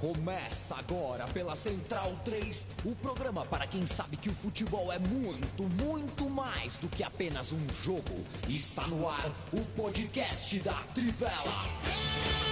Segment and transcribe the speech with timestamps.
[0.00, 5.64] Começa agora pela Central 3, o programa para quem sabe que o futebol é muito,
[5.82, 8.24] muito mais do que apenas um jogo.
[8.48, 12.47] Está no ar o podcast da Trivela.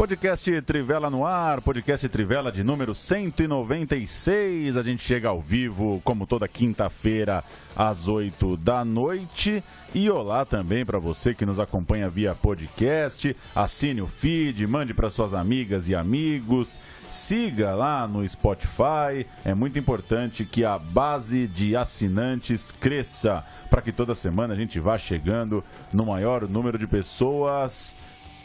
[0.00, 4.74] Podcast Trivela no ar, podcast Trivela de número 196.
[4.78, 7.44] A gente chega ao vivo, como toda quinta-feira,
[7.76, 9.62] às 8 da noite.
[9.94, 13.36] E olá também para você que nos acompanha via podcast.
[13.54, 16.78] Assine o feed, mande para suas amigas e amigos.
[17.10, 19.26] Siga lá no Spotify.
[19.44, 24.80] É muito importante que a base de assinantes cresça para que toda semana a gente
[24.80, 27.94] vá chegando no maior número de pessoas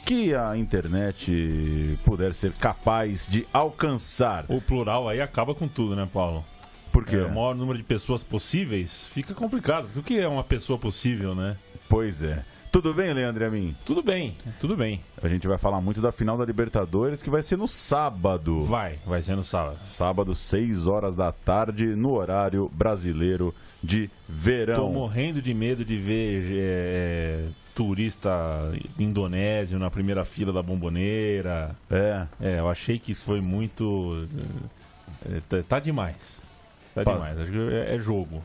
[0.06, 4.46] que a internet puder ser capaz de alcançar.
[4.48, 6.46] O plural aí acaba com tudo, né, Paulo?
[6.92, 9.88] Porque É, o maior número de pessoas possíveis fica complicado.
[9.96, 11.58] O que é uma pessoa possível, né?
[11.90, 12.46] Pois é.
[12.72, 13.76] Tudo bem, Leandro a mim?
[13.86, 15.02] Tudo bem, tudo bem.
[15.24, 18.62] A gente vai falar muito da final da Libertadores, que vai ser no sábado.
[18.64, 19.80] Vai, vai ser no sábado.
[19.86, 24.88] Sábado, 6 horas da tarde, no horário brasileiro de verão.
[24.88, 27.46] Tô morrendo de medo de ver é,
[27.76, 31.76] turista indonésio na primeira fila da bomboneira.
[31.92, 34.28] É, É, eu achei que isso foi muito.
[35.30, 36.42] é, tá, tá demais.
[36.96, 37.14] Tá Pá.
[37.14, 37.38] demais.
[37.74, 38.42] É, é jogo.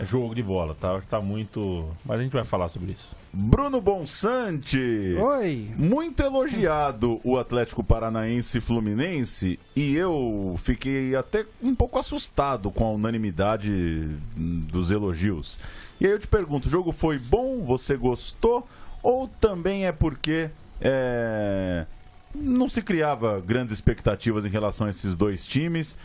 [0.00, 1.00] É jogo de bola, tá?
[1.08, 1.88] Tá muito.
[2.04, 3.08] Mas a gente vai falar sobre isso.
[3.32, 5.16] Bruno Bonsante.
[5.18, 5.70] Oi.
[5.76, 12.84] Muito elogiado o Atlético Paranaense e Fluminense e eu fiquei até um pouco assustado com
[12.84, 15.58] a unanimidade dos elogios.
[15.98, 17.62] E aí eu te pergunto, o jogo foi bom?
[17.64, 18.68] Você gostou?
[19.02, 21.86] Ou também é porque é,
[22.34, 25.96] não se criava grandes expectativas em relação a esses dois times?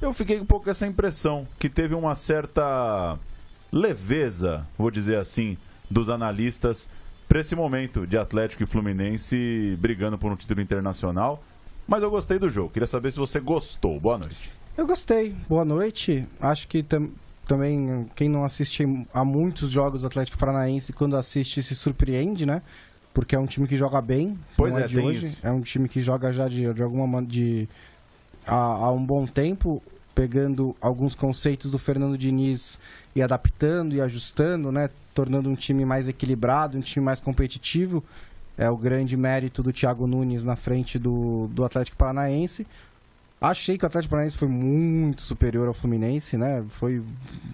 [0.00, 3.18] Eu fiquei um pouco com essa impressão que teve uma certa
[3.72, 5.56] leveza, vou dizer assim,
[5.90, 6.88] dos analistas
[7.28, 11.42] para esse momento de Atlético e Fluminense brigando por um título internacional.
[11.86, 12.70] Mas eu gostei do jogo.
[12.70, 13.98] Queria saber se você gostou.
[13.98, 14.52] Boa noite.
[14.76, 15.34] Eu gostei.
[15.48, 16.24] Boa noite.
[16.40, 17.10] Acho que tam-
[17.46, 22.62] também quem não assiste a muitos jogos do Atlético Paranaense, quando assiste, se surpreende, né?
[23.12, 24.38] Porque é um time que joga bem.
[24.56, 25.26] Pois não é, de hoje.
[25.26, 25.38] isso.
[25.42, 27.68] É um time que joga já de, de alguma de
[28.46, 29.82] há, há um bom tempo,
[30.14, 32.78] pegando alguns conceitos do Fernando Diniz
[33.14, 34.90] e adaptando e ajustando, né?
[35.14, 38.02] Tornando um time mais equilibrado, um time mais competitivo.
[38.56, 42.66] É o grande mérito do Thiago Nunes na frente do, do Atlético Paranaense.
[43.40, 46.62] Achei que o Atlético Paranaense foi muito superior ao Fluminense, né?
[46.68, 47.02] Foi,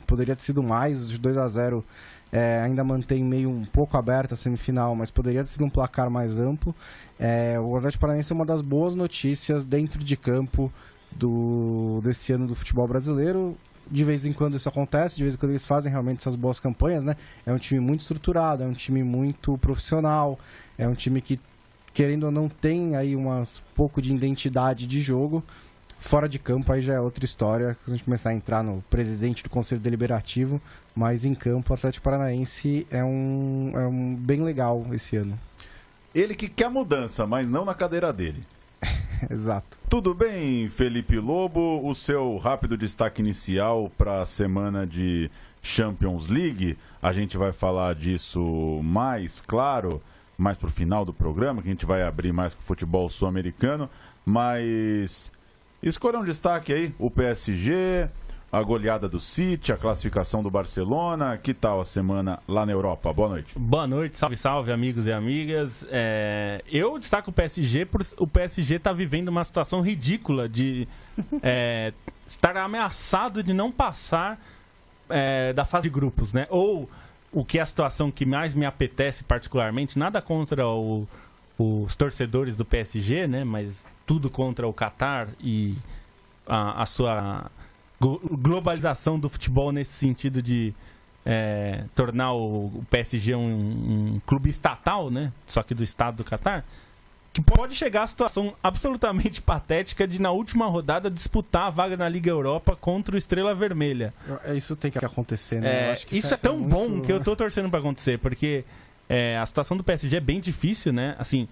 [0.07, 1.85] poderia ter sido mais, de 2 a 0
[2.33, 6.11] é, ainda mantém meio um pouco aberta a semifinal, mas poderia ter sido um placar
[6.11, 6.75] mais amplo.
[7.19, 10.73] É, o Atlético Paranaense é uma das boas notícias dentro de campo
[11.13, 13.57] do, desse ano do futebol brasileiro.
[13.89, 16.59] De vez em quando isso acontece, de vez em quando eles fazem realmente essas boas
[16.59, 17.17] campanhas, né?
[17.45, 20.39] É um time muito estruturado, é um time muito profissional,
[20.77, 21.39] é um time que,
[21.95, 23.43] querendo ou não, tem aí um
[23.75, 25.43] pouco de identidade de jogo.
[25.99, 28.85] Fora de campo aí já é outra história, se a gente começar a entrar no
[28.91, 30.61] presidente do Conselho Deliberativo,
[30.95, 35.39] mas em campo o Atlético Paranaense é um, é um bem legal esse ano.
[36.15, 38.43] Ele que quer mudança, mas não na cadeira dele.
[39.31, 39.79] Exato.
[39.89, 41.81] Tudo bem, Felipe Lobo?
[41.87, 45.31] O seu rápido destaque inicial para a semana de
[45.63, 46.77] Champions League.
[47.03, 50.03] A gente vai falar disso mais, claro,
[50.37, 53.89] mais pro final do programa, que a gente vai abrir mais com o futebol sul-americano.
[54.25, 55.31] Mas
[55.83, 58.09] escolha um destaque aí: o PSG,
[58.51, 61.37] a goleada do City, a classificação do Barcelona.
[61.37, 63.13] Que tal a semana lá na Europa?
[63.13, 63.59] Boa noite.
[63.59, 65.85] Boa noite, salve, salve, amigos e amigas.
[65.91, 70.87] É, eu destaco o PSG por o PSG tá vivendo uma situação ridícula de
[71.43, 71.93] é,
[72.29, 74.41] estar ameaçado de não passar
[75.11, 76.47] é, da fase de grupos, né?
[76.49, 76.89] Ou
[77.33, 81.07] o que é a situação que mais me apetece particularmente, nada contra o-
[81.59, 83.45] os torcedores do PSG, né?
[83.45, 85.75] Mas tudo contra o Qatar e
[86.47, 87.51] a, a sua
[88.01, 90.75] globalização do futebol nesse sentido de
[91.25, 93.41] é, tornar o, PSG um,
[94.17, 95.33] um clube estatal, né?
[95.47, 96.65] Só que do estado do Catar.
[97.33, 102.09] Que pode chegar à situação absolutamente patética de, na última rodada, disputar a vaga na
[102.09, 104.15] Liga Europa contra o Estrela Vermelha.
[104.45, 105.93] Eu- Isso tem que acontecer, né?
[105.93, 108.65] É, que isso é tão muito- bom que eu tô torcendo pra acontecer, porque
[109.09, 111.15] é, a situação do PSG é bem difícil, né?
[111.19, 111.47] Assim,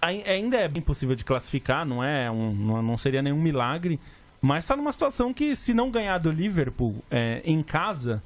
[0.00, 3.98] ainda é bem possível de classificar, não é um, não seria nenhum milagre,
[4.42, 8.20] mas tá numa situação que se não ganhar do Liverpool é, em casa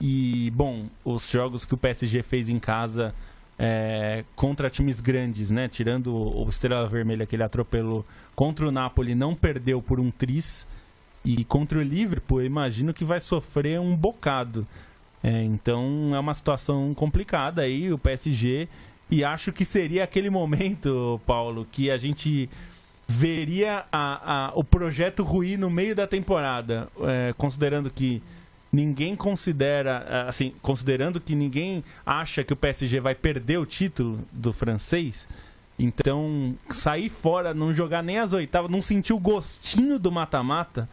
[0.00, 3.14] e bom, os jogos que o PSG fez em casa
[3.58, 5.68] é, contra times grandes, né?
[5.68, 10.10] Tirando o o Estrela Vermelha que ele atropelou contra o Napoli, não perdeu por um
[10.10, 10.66] tris.
[11.24, 14.66] E contra o Liverpool, eu imagino que vai sofrer um bocado.
[15.22, 18.68] É, então é uma situação complicada aí, o PSG.
[19.10, 22.48] E acho que seria aquele momento, Paulo, que a gente
[23.08, 28.22] veria a- a- o projeto ruir no meio da temporada, é, considerando que
[28.70, 34.20] ninguém considera, é, assim, considerando que ninguém acha que o PSG vai perder o título
[34.30, 35.26] do francês.
[35.78, 40.88] Então, sair fora, não jogar nem as oitavas, não sentir o gostinho do mata-mata,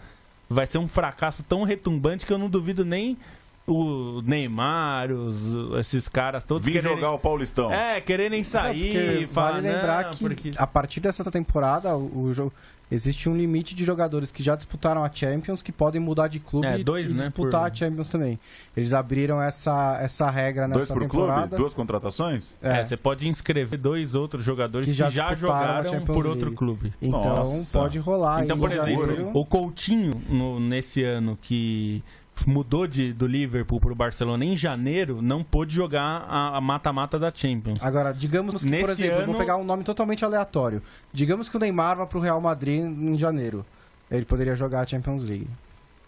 [0.47, 3.18] vai ser um fracasso tão retumbante que eu não duvido nem
[3.67, 7.71] o Neymar, os, esses caras todos Vim quererem- jogar o Paulistão.
[7.73, 12.25] é, quererem É, sair, falar, vale lembrar "Não, que porque- a partir dessa temporada o,
[12.25, 12.53] o jogo
[12.91, 16.67] existe um limite de jogadores que já disputaram a Champions que podem mudar de clube
[16.67, 18.39] É, dois, e né, disputar por- a Champions também.
[18.77, 21.41] Eles abriram essa, essa regra Dois nessa por temporada.
[21.47, 21.56] clube?
[21.57, 22.56] Duas contratações?
[22.61, 26.06] É, É, você pode inscrever dois outros jogadores Que que já já, disputaram a jogaram
[26.06, 26.56] por outro League.
[26.56, 26.94] clube.
[27.01, 27.79] então Nossa.
[27.79, 28.44] pode rolar.
[28.44, 32.03] Então, por em exemplo, o Coutinho, no- nesse ano que
[32.47, 37.31] mudou de, do Liverpool para o Barcelona em janeiro, não pôde jogar a mata-mata da
[37.33, 37.83] Champions.
[37.83, 40.81] Agora, digamos que, por Nesse exemplo, eu vou ano- pegar um nome totalmente aleatório.
[41.13, 43.65] Digamos que o Neymar vá pro Real Madrid em janeiro.
[44.11, 45.47] Ele poderia jogar a Champions League.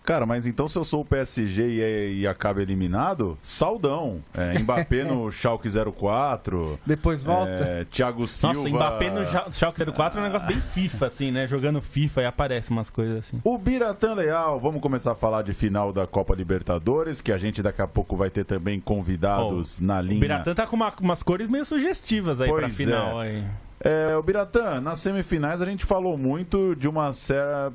[0.07, 4.23] Cara, mas então se eu sou o PSG e, é- e acaba eliminado, saudão.
[4.33, 7.51] É, Mbappé no Schalke 04, Depois volta.
[7.51, 8.55] é, Thiago Silva...
[8.55, 11.45] Nossa, Mbappé no Schalke 04 é um negócio bem FIFA, assim, né?
[11.45, 13.41] Jogando FIFA e aparece umas coisas assim.
[13.43, 17.61] O Biratã Leal, vamos começar a falar de final da Copa Libertadores, que a gente
[17.61, 20.21] daqui a pouco vai ter também convidados na O linha.
[20.21, 23.19] Biratã tá com uma- umas cores meio sugestivas aí pra Pois final.
[23.19, 23.43] Aí.
[23.83, 27.73] É, o Biratã, nas semifinais a gente falou muito de uma certa.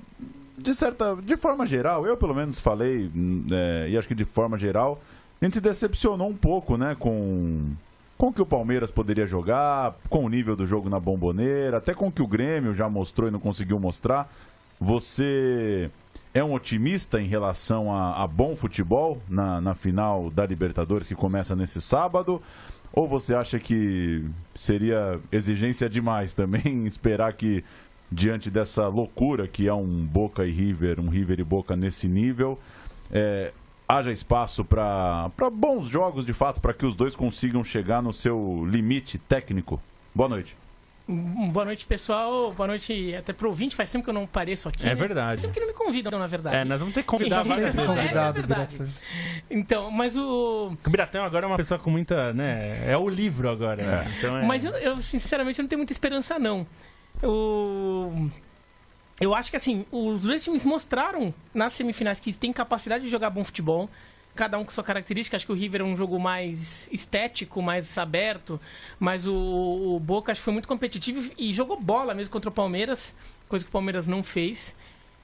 [0.63, 1.17] De certa.
[1.17, 5.01] De forma geral, eu pelo menos falei, hum, é, e acho que de forma geral,
[5.41, 7.73] a gente se decepcionou um pouco, né, com.
[8.17, 11.93] Com o que o Palmeiras poderia jogar, com o nível do jogo na bomboneira, até
[11.93, 14.33] com o que o Grêmio já mostrou e não conseguiu mostrar.
[14.79, 15.91] Você
[16.33, 21.17] é um otimista em relação a, a bom futebol na, na final da Libertadores que
[21.17, 22.41] começa nesse sábado?
[22.93, 24.25] Ou você acha que
[24.55, 27.65] seria exigência demais também esperar que,
[28.13, 32.59] diante dessa loucura que é um Boca e River, um River e Boca nesse nível,
[33.11, 33.53] é,
[33.89, 38.65] haja espaço para bons jogos de fato, para que os dois consigam chegar no seu
[38.67, 39.81] limite técnico?
[40.15, 40.57] Boa noite.
[41.09, 42.53] Boa noite, pessoal.
[42.53, 43.75] Boa noite até pro ouvinte.
[43.75, 44.87] Faz tempo que eu não apareço aqui.
[44.87, 44.95] É né?
[44.95, 45.41] verdade.
[45.41, 46.57] Faz tempo que não me convidam, na verdade.
[46.57, 47.95] É, nós vamos ter que convidar Sim, várias sim, vezes.
[47.95, 48.77] Convidado, é verdade.
[48.77, 48.93] Biratã.
[49.51, 50.77] Então, mas o.
[50.87, 52.85] O Biratã agora é uma pessoa com muita, né?
[52.87, 53.83] É o livro agora.
[53.83, 54.15] né?
[54.17, 54.47] Então é...
[54.47, 56.67] Mas eu, eu, sinceramente, não tenho muita esperança, não.
[57.23, 58.31] Eu.
[59.21, 63.31] Eu acho que, assim, os dois times mostraram nas semifinais que tem capacidade de jogar
[63.31, 63.89] bom futebol.
[64.35, 65.37] Cada um com sua característica.
[65.37, 68.61] Acho que o River é um jogo mais estético, mais aberto.
[68.99, 72.53] Mas o, o Boca acho que foi muito competitivo e jogou bola mesmo contra o
[72.53, 73.15] Palmeiras,
[73.49, 74.75] coisa que o Palmeiras não fez.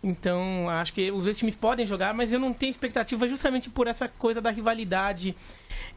[0.02, 3.88] Então, acho que os dois times podem jogar, mas eu não tenho expectativa justamente por
[3.88, 5.34] essa coisa da rivalidade.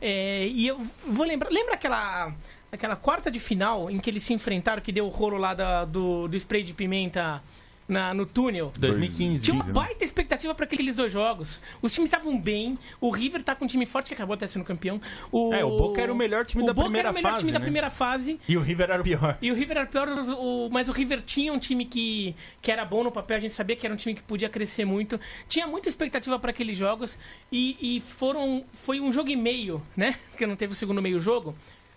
[0.02, 1.52] É, e eu vou lembrar.
[1.52, 2.34] Lembra aquela,
[2.72, 5.86] aquela quarta de final em que eles se enfrentaram, que deu o rolo lá da-
[5.86, 7.42] do, do spray de pimenta
[7.88, 8.72] na- no túnel?
[8.80, 9.44] 2015.
[9.44, 9.74] Tinha uma né?
[9.74, 11.62] baita expectativa para aqueles dois jogos.
[11.82, 12.80] Os times estavam bem.
[13.02, 15.02] O River tá com um time forte que acabou até sendo campeão.
[15.30, 17.32] O, É, o Boca era o melhor time o da Boca primeira era o melhor
[17.32, 17.66] fase, time da né?
[17.66, 18.40] primeira fase.
[18.48, 19.38] E o River era o pior.
[19.42, 22.72] E o River era pior, o- o- mas o River tinha um time que, que
[22.72, 25.20] era bom no papel, a gente sabia que era um time que podia crescer muito.
[25.50, 27.20] Tinha muita expectativa para aqueles jogos
[27.52, 30.16] e, e foram foi um jogo e meio, né?
[30.32, 31.54] Porque não teve o segundo meio jogo.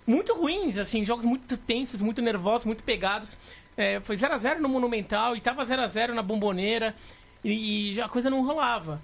[0.06, 3.38] Muito ruins, assim, jogos muito tensos, muito nervosos, muito pegados.
[3.76, 6.94] É, foi 0 a 0 no Monumental e tava 0 a 0 na Bomboneira
[7.42, 9.00] e, e a coisa não rolava.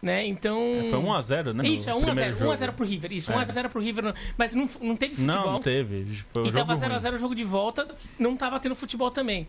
[0.00, 0.26] Né?
[0.26, 0.60] Então.
[0.90, 1.66] Foi 1x0, né?
[1.66, 2.04] Isso, é 1x0.
[2.04, 2.52] primeiro jogo.
[2.52, 3.12] 1x0 pro River.
[3.12, 3.36] Isso, É.
[3.36, 4.04] 1x0 pro River.
[4.04, 5.44] no- Mas não, não teve futebol.
[5.44, 6.04] Não, não teve.
[6.30, 6.98] Foi um E jogo tava ruim.
[7.00, 9.46] 0x0 o jogo de volta, não tava tendo futebol também.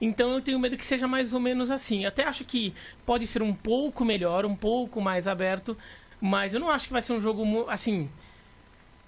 [0.00, 2.02] Então eu tenho medo que seja mais ou menos assim.
[2.02, 2.74] Eu até acho que
[3.06, 5.74] pode ser um pouco melhor, um pouco mais aberto,
[6.20, 8.08] mas eu não acho que vai ser um jogo assim.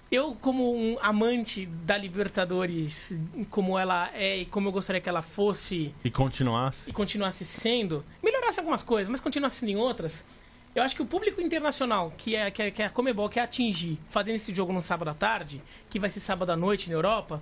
[0.09, 3.11] Eu, como um amante da Libertadores,
[3.49, 6.89] como ela é e como eu gostaria que ela fosse E continuasse.
[6.89, 10.25] e continuasse sendo, melhorasse algumas coisas, mas continuasse em outras.
[10.73, 13.41] Eu acho que o público internacional, que é, que é, que é a Comebol, quer
[13.41, 16.95] atingir, fazendo esse jogo no sábado à tarde, que vai ser sábado à noite na
[16.95, 17.41] Europa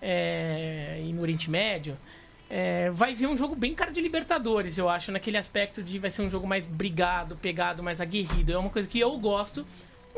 [0.00, 1.98] é, e no Oriente Médio,
[2.48, 6.10] é, vai ver um jogo bem cara de Libertadores, eu acho, naquele aspecto de vai
[6.10, 8.52] ser um jogo mais brigado, pegado, mais aguerrido.
[8.52, 9.66] É uma coisa que eu gosto.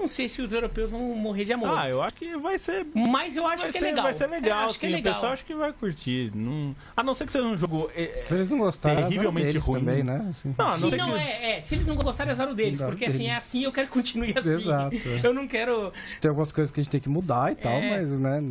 [0.01, 1.77] Não sei se os europeus vão morrer de amor.
[1.77, 2.87] Ah, eu acho que vai ser.
[2.95, 4.05] Mas eu acho que ser, é legal.
[4.05, 4.81] Vai ser legal, É, acho sim.
[4.81, 5.13] que é legal.
[5.13, 6.33] O pessoal acho que vai curtir.
[6.35, 6.75] Não...
[6.97, 7.91] A não ser que seja um jogo.
[7.95, 9.81] é, Se eles não gostarem, Terrivelmente ruim.
[9.81, 10.27] também, né?
[10.31, 10.55] Assim.
[10.57, 11.19] Não, a não ser não, que.
[11.19, 11.61] é, é.
[11.61, 12.75] Se eles não gostarem, é azar o deles.
[12.81, 13.21] Azar Porque deles.
[13.21, 14.51] assim, é assim, eu quero que continue assim.
[14.55, 14.97] Exato.
[15.23, 15.93] Eu não quero.
[16.21, 17.91] Tem algumas coisas que a gente tem que mudar e tal, É.
[17.91, 18.43] mas, né,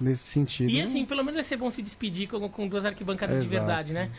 [0.00, 0.70] nesse sentido...
[0.70, 3.66] E assim, pelo menos vai ser bom se despedir com, com duas arquibancadas de Exato.
[3.66, 4.10] verdade, né?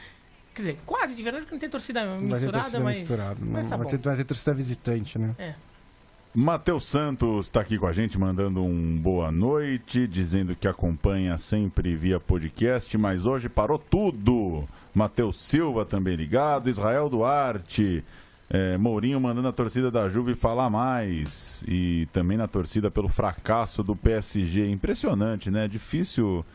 [0.54, 3.00] Quer dizer, quase de verdade, porque não tem torcida não vai ter misturada, torcida mas.
[3.00, 3.52] misturada, não.
[3.52, 5.36] mas tá vai, ter, vai ter torcida visitante, né?
[6.38, 11.96] Matheus Santos está aqui com a gente, mandando um boa noite, dizendo que acompanha sempre
[11.96, 14.66] via podcast, mas hoje parou tudo.
[14.94, 18.04] Matheus Silva também ligado, Israel Duarte,
[18.50, 21.64] é, Mourinho mandando a torcida da Juve falar mais.
[21.70, 24.70] E também na torcida pelo fracasso do PSG.
[24.70, 25.70] Impressionante, né?
[25.70, 26.46] Difícil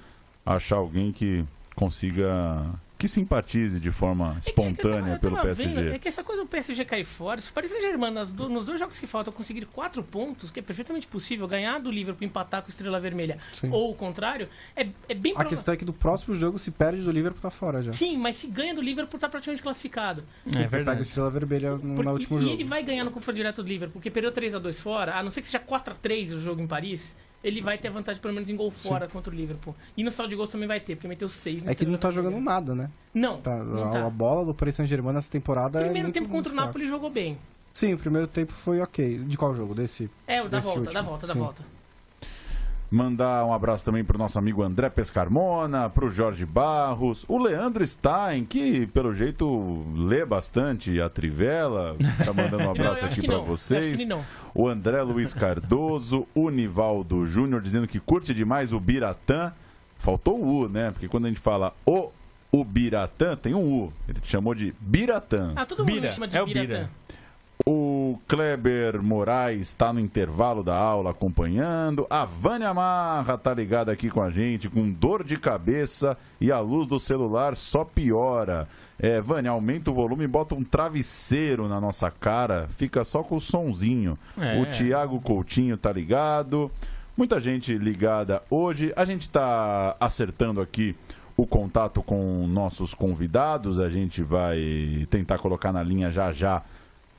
[0.44, 1.42] achar alguém que
[1.74, 2.68] consiga.
[3.00, 5.74] Que simpatize de forma espontânea É que pelo eu tava PSG.
[5.74, 8.48] vendo, é que essa coisa do PSG cair fora, se o Paris Saint-Germain, nas do-
[8.48, 12.26] nos dois jogos que faltam, conseguir quatro pontos, que é perfeitamente possível, ganhar do Liverpool,
[12.26, 13.70] empatar com o Estrela Vermelha, Sim.
[13.72, 15.48] ou o contrário, é, é bem A provável.
[15.56, 17.92] questão é que do próximo jogo se perde do Liverpool tá fora já.
[17.92, 20.22] Sim, mas se ganha do Liverpool, tá praticamente classificado.
[20.46, 21.02] É Pega o verdade.
[21.02, 22.54] Estrela Vermelha no, Por- no último e jogo.
[22.54, 25.40] ele vai ganhar no confronto direto do Liverpool, porque perdeu 3x2 fora, a não ser
[25.40, 28.70] que seja 4x3 o jogo em Paris, ele vai ter vantagem pelo menos em gol
[28.70, 29.74] fora contra o Liverpool.
[29.96, 31.90] E no saldo de gols também vai ter, porque meteu 6 no É que ele
[31.90, 32.90] não tá jogando nada, né?
[33.14, 34.06] Não, Tá, não a, tá.
[34.06, 36.88] a bola do Paris Saint-Germain nessa temporada é Primeiro muito, tempo contra o muito Napoli
[36.88, 37.38] jogou bem.
[37.72, 39.18] Sim, o primeiro tempo foi ok.
[39.24, 39.74] De qual jogo?
[39.74, 40.10] Desse?
[40.26, 41.38] É, o da volta, último, da volta, da sim.
[41.38, 41.64] volta.
[42.90, 48.44] Mandar um abraço também pro nosso amigo André Pescarmona, pro Jorge Barros, o Leandro Stein,
[48.44, 53.50] que pelo jeito lê bastante a Trivela, tá mandando um abraço aqui não, eu acho
[53.50, 54.08] vocês.
[54.52, 59.52] O André Luiz Cardoso, o Nivaldo Júnior dizendo que curte demais o Biratã.
[60.00, 60.90] Faltou o U, né?
[60.90, 62.10] Porque quando a gente fala o
[62.52, 63.92] Ubiratã, tem um U.
[64.08, 65.52] Ele te chamou de Biratã.
[65.54, 66.66] Ah, todo mundo Bira, me chama de é o Biratã.
[66.66, 66.90] Bira.
[68.10, 72.08] O Kleber Moraes está no intervalo da aula acompanhando.
[72.10, 76.58] A Vânia Marra tá ligada aqui com a gente, com dor de cabeça e a
[76.58, 78.66] luz do celular só piora.
[78.98, 83.36] É, Vânia, aumenta o volume e bota um travesseiro na nossa cara, fica só com
[83.36, 84.18] o sonzinho.
[84.36, 84.60] É.
[84.60, 86.68] O Tiago Coutinho tá ligado.
[87.16, 88.92] Muita gente ligada hoje.
[88.96, 90.96] A gente tá acertando aqui
[91.36, 93.78] o contato com nossos convidados.
[93.78, 96.60] A gente vai tentar colocar na linha já já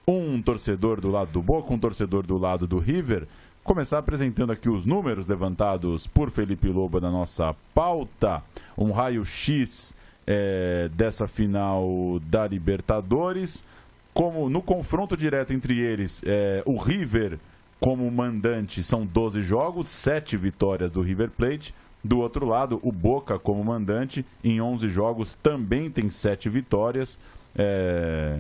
[0.08, 3.28] um torcedor do lado do Boca, um torcedor do lado do River.
[3.64, 8.44] Começar apresentando aqui os números levantados por Felipe Lobo na nossa pauta.
[8.78, 9.94] Um raio-x
[10.26, 13.64] é, dessa final da Libertadores.
[14.14, 17.40] Como no confronto direto entre eles, é, o River
[17.80, 21.74] como mandante são 12 jogos, 7 vitórias do River Plate.
[22.04, 27.20] Do outro lado, o Boca como mandante em 11 jogos também tem 7 vitórias.
[27.56, 28.40] É,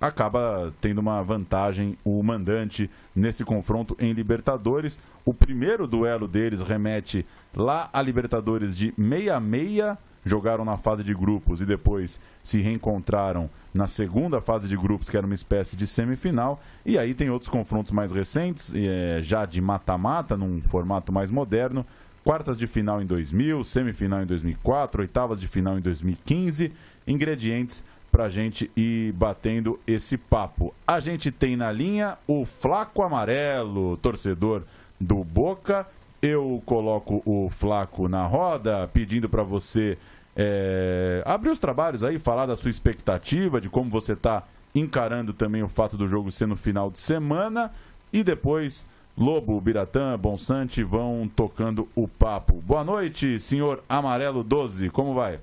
[0.00, 4.98] acaba tendo uma vantagem o mandante nesse confronto em Libertadores.
[5.24, 7.24] O primeiro duelo deles remete
[7.54, 13.86] lá a Libertadores de 66, jogaram na fase de grupos e depois se reencontraram na
[13.86, 16.60] segunda fase de grupos, que era uma espécie de semifinal.
[16.84, 21.86] E aí tem outros confrontos mais recentes, eh, já de mata-mata, num formato mais moderno.
[22.24, 26.72] Quartas de final em 2000, semifinal em 2004, oitavas de final em 2015.
[27.06, 27.84] Ingredientes
[28.16, 30.74] pra gente ir batendo esse papo.
[30.86, 34.62] A gente tem na linha o Flaco Amarelo, torcedor
[34.98, 35.86] do Boca.
[36.22, 39.98] Eu coloco o Flaco na roda, pedindo pra você
[40.34, 44.44] é, abrir os trabalhos aí, falar da sua expectativa, de como você tá
[44.74, 47.70] encarando também o fato do jogo ser no final de semana.
[48.10, 52.62] E depois, Lobo, Biratã, Bonsante vão tocando o papo.
[52.62, 55.38] Boa noite, senhor Amarelo 12, como vai?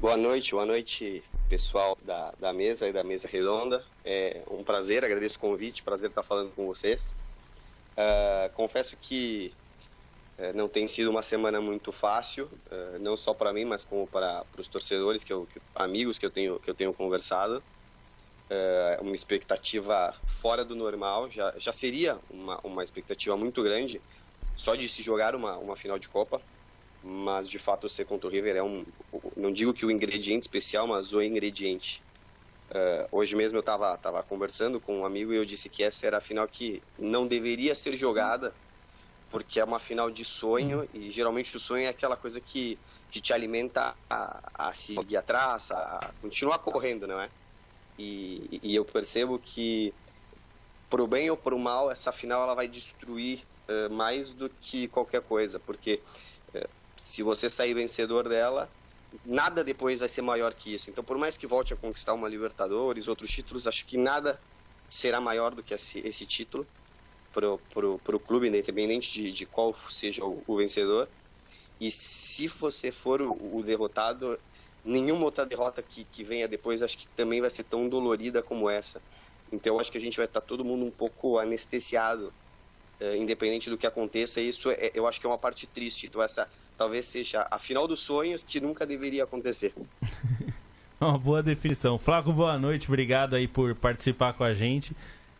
[0.00, 3.84] Boa noite, boa noite, pessoal da, da mesa e da mesa redonda.
[4.04, 7.12] É um prazer, agradeço o convite, prazer estar falando com vocês.
[7.96, 9.58] Ah, confesso que
[10.38, 14.06] eh, não tem sido uma semana muito fácil, eh, não só para mim, mas como
[14.08, 17.64] para os torcedores, que eu, que- amigos que eu tenho, que eu tenho conversado.
[18.76, 24.04] É uma expectativa fora do normal, já, já seria uma, uma expectativa muito grande
[24.56, 26.44] só de se jogar uma, uma final de Copa
[27.02, 28.84] mas de fato ser contra o River é um,
[29.36, 32.02] não digo que o ingrediente especial, mas o ingrediente.
[32.72, 36.06] Eh, hoje mesmo eu estava tava conversando com um amigo e eu disse que essa
[36.06, 38.54] era a final que não deveria ser jogada,
[39.30, 42.78] porque é uma final de sonho e geralmente o sonho é aquela coisa que,
[43.10, 47.30] que te alimenta a, a seguir atrás, a continuar correndo, não é?
[47.98, 49.92] E, e eu percebo que
[50.88, 55.22] pro bem ou pro mal essa final ela vai destruir eh, mais do que qualquer
[55.22, 56.00] coisa, porque
[56.52, 56.68] eh,
[57.00, 58.70] se você sair vencedor dela,
[59.24, 60.90] nada depois vai ser maior que isso.
[60.90, 64.38] Então, por mais que volte a conquistar uma Libertadores, outros títulos, acho que nada
[64.88, 66.66] será maior do que esse, esse título.
[67.32, 71.08] pro, pro clube, independente de, de qual seja o, o vencedor.
[71.80, 74.38] E se você for o, o derrotado,
[74.84, 78.68] nenhuma outra derrota que, que venha depois acho que também vai ser tão dolorida como
[78.68, 79.00] essa.
[79.50, 82.32] Então acho que a gente vai estar todo mundo um pouco anestesiado,
[83.00, 84.40] eh, independente do que aconteça.
[84.40, 86.06] Isso é, eu acho que é uma parte triste.
[86.06, 86.48] Então essa
[86.80, 89.74] talvez seja a final dos sonhos que nunca deveria acontecer.
[90.98, 91.98] Uma boa definição.
[91.98, 92.88] Flaco, boa noite.
[92.88, 94.96] Obrigado aí por participar com a gente.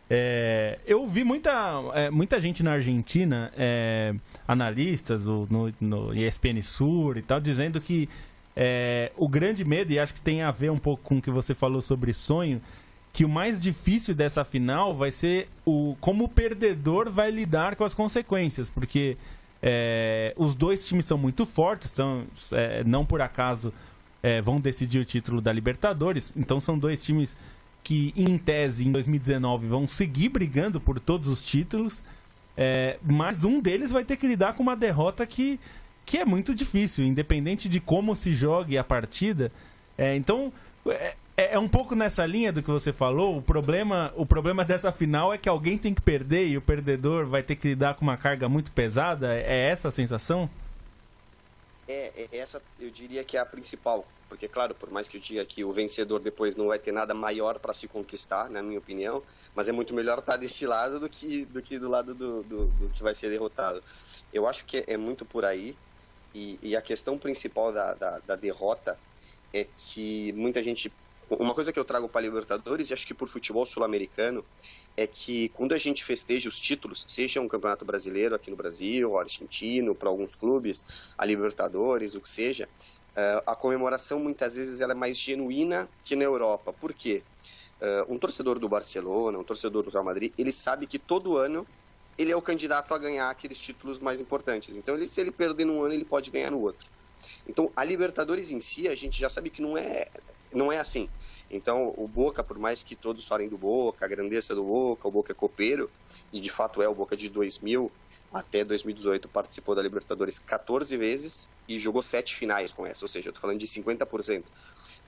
[0.07, 1.51] É, eu vi muita,
[1.95, 4.13] é, muita gente na Argentina, é,
[4.47, 8.07] analistas do, no, no ESPN Sur e tal, dizendo que
[8.55, 11.31] é, o grande medo, e acho que tem a ver um pouco com o que
[11.31, 12.61] você falou sobre sonho,
[13.11, 17.83] que o mais difícil dessa final vai ser o como o perdedor vai lidar com
[17.83, 19.17] as consequências, porque
[19.61, 23.73] é, os dois times são muito fortes, são, é, não por acaso
[24.23, 27.35] é, vão decidir o título da Libertadores, então são dois times
[27.83, 32.01] que, em tese, em 2019 vão seguir brigando por todos os títulos,
[32.55, 35.59] é, mas um deles vai ter que lidar com uma derrota que,
[36.05, 39.51] que é muito difícil, independente de como se jogue a partida.
[39.97, 40.51] É, então,
[41.41, 43.37] é, é, é, um pouco nessa linha do que você falou.
[43.37, 47.25] O problema, o problema dessa final é que alguém tem que perder e o perdedor
[47.25, 49.33] vai ter que lidar com uma carga muito pesada.
[49.35, 50.49] É essa a sensação?
[51.87, 54.05] É, é essa eu diria que é a principal.
[54.29, 57.13] Porque, claro, por mais que eu diga que o vencedor depois não vai ter nada
[57.13, 59.21] maior para se conquistar, na minha opinião,
[59.53, 62.67] mas é muito melhor estar desse lado do que do, que do lado do, do,
[62.67, 63.83] do que vai ser derrotado.
[64.33, 65.75] Eu acho que é muito por aí.
[66.33, 68.97] E, e a questão principal da, da, da derrota
[69.53, 70.89] é que muita gente
[71.39, 74.43] uma coisa que eu trago para Libertadores, e acho que por futebol sul-americano,
[74.97, 79.17] é que quando a gente festeja os títulos, seja um campeonato brasileiro aqui no Brasil,
[79.17, 82.67] argentino, para alguns clubes, a Libertadores, o que seja,
[83.15, 86.73] eh, a comemoração muitas vezes ela é mais genuína que na Europa.
[86.73, 87.23] Por quê?
[87.79, 91.65] Eh, um torcedor do Barcelona, um torcedor do Real Madrid, ele sabe que todo ano
[92.17, 94.75] ele é o candidato a ganhar aqueles títulos mais importantes.
[94.75, 96.87] Então, ele, se ele perder num ano, ele pode ganhar no outro.
[97.47, 100.07] Então, a Libertadores em si, a gente já sabe que não é,
[100.53, 101.09] não é assim.
[101.49, 105.11] Então, o Boca, por mais que todos falem do Boca, a grandeza do Boca, o
[105.11, 105.89] Boca é copeiro,
[106.31, 107.91] e de fato é o Boca de 2000
[108.33, 113.27] até 2018 participou da Libertadores 14 vezes e jogou 7 finais com essa, ou seja,
[113.27, 114.45] eu estou falando de 50%.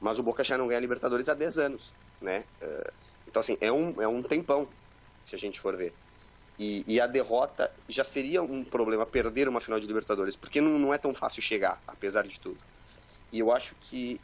[0.01, 2.43] Mas o Boca já não ganha a Libertadores há 10 anos, né?
[2.59, 2.93] Eh,
[3.25, 4.67] então, assim, é um, é um tempão,
[5.23, 5.93] se a gente for ver.
[6.59, 10.77] E, e, a derrota já seria um problema, perder uma final de Libertadores, porque não,
[10.77, 12.59] não é tão fácil chegar, apesar de tudo.
[13.31, 14.21] E eu acho que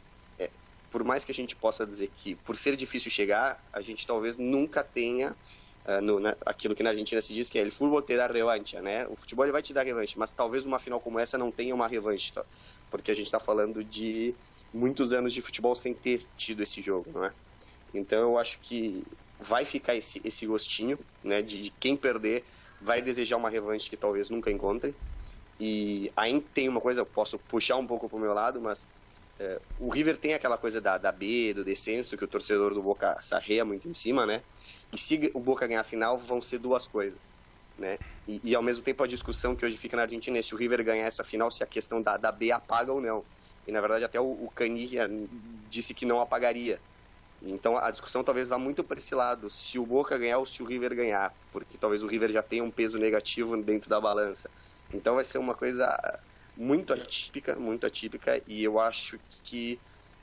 [0.90, 4.36] por mais que a gente possa dizer que, por ser difícil chegar, a gente talvez
[4.36, 5.34] nunca tenha
[5.86, 8.26] uh, no, na, aquilo que na Argentina se diz que é o futebol te dá
[8.26, 9.06] revanche, né?
[9.08, 11.86] O futebol vai te dar revanche, mas talvez uma final como essa não tenha uma
[11.86, 12.44] revanche, tá?
[12.90, 14.34] porque a gente está falando de
[14.74, 17.32] muitos anos de futebol sem ter tido esse jogo, não é?
[17.94, 19.04] Então eu acho que
[19.38, 22.44] vai ficar esse, esse gostinho, né, de, de quem perder
[22.80, 24.94] vai desejar uma revanche que talvez nunca encontre.
[25.58, 28.86] E ainda tem uma coisa, eu posso puxar um pouco para o meu lado, mas
[29.40, 32.82] é, o River tem aquela coisa da, da B, do descenso, que o torcedor do
[32.82, 34.42] Boca sarreia muito em cima, né?
[34.92, 37.32] E se o Boca ganhar a final, vão ser duas coisas,
[37.78, 37.98] né?
[38.28, 40.58] E, e, ao mesmo tempo a discussão que hoje fica na Argentina é se o
[40.58, 43.24] River ganhar essa final, se a questão da, da B apaga ou não.
[43.66, 45.08] E na verdade até o, o Canilla
[45.70, 46.78] disse que não apagaria.
[47.40, 50.62] Então a discussão talvez vá muito para esse lado, se o Boca ganhar ou se
[50.62, 54.50] o River ganhar, porque talvez o River já tenha um peso negativo dentro da balança.
[54.92, 55.88] Então vai ser uma coisa
[56.56, 59.78] muito atípica, muito atípica, e eu acho que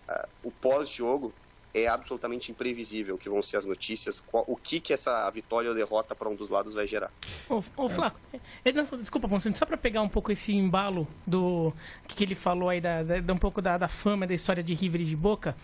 [0.07, 1.33] uh, o pós-jogo
[1.73, 5.75] é absolutamente imprevisível que vão ser as notícias, qual, o que que essa vitória ou
[5.75, 7.11] derrota para um dos lados vai gerar.
[7.49, 8.19] Ô, ô Flaco,
[8.63, 11.73] é, desculpa, Poncinho, só para pegar um pouco esse embalo do
[12.07, 14.73] que, que ele falou aí, da, da, um pouco da, da, fama da história de
[14.73, 15.55] River e de Boca,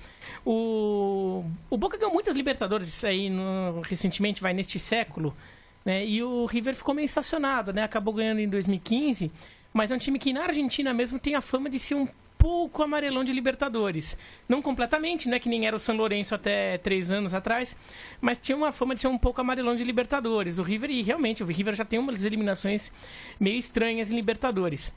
[0.46, 5.36] o, o Boca ganhou muitas Libertadores aí no, recentemente, vai neste século,
[5.84, 9.32] né, e o River ficou meio estacionado, né, acabou ganhando em 2015,
[9.74, 12.08] mas é um time que na Argentina mesmo tem a fama de ser um
[12.38, 14.18] pouco amarelão de Libertadores.
[14.50, 15.40] Não completamente, né?
[15.40, 17.76] Que nem era o São Lourenço até três anos atrás,
[18.20, 20.60] mas tinha uma fama de ser um pouco amarelão de Libertadores.
[20.60, 22.92] O River, e realmente, o River já tem umas eliminações
[23.40, 24.94] meio estranhas em Libertadores.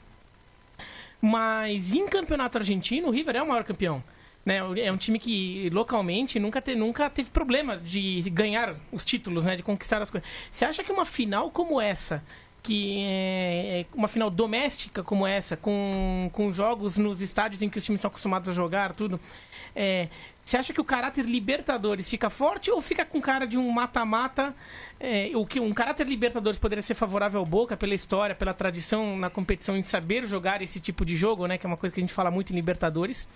[1.21, 4.03] Mas em campeonato argentino, o River é o maior campeão.
[4.45, 4.59] Né?
[4.81, 9.55] É um time que localmente nunca, te, nunca teve problema de ganhar os títulos, né?
[9.55, 10.29] de conquistar as coisas.
[10.51, 12.21] Você acha que uma final como essa
[12.63, 17.77] que é, é uma final doméstica como essa, com, com jogos nos estádios em que
[17.77, 19.19] os times são acostumados a jogar, tudo,
[19.75, 20.09] é,
[20.47, 24.55] você acha que o caráter Libertadores fica forte ou fica com cara de um mata-mata?
[24.97, 29.17] É, o que um caráter Libertadores poderia ser favorável ao Boca pela história, pela tradição
[29.17, 31.57] na competição em saber jogar esse tipo de jogo, né?
[31.57, 33.27] Que é uma coisa que a gente fala muito em Libertadores.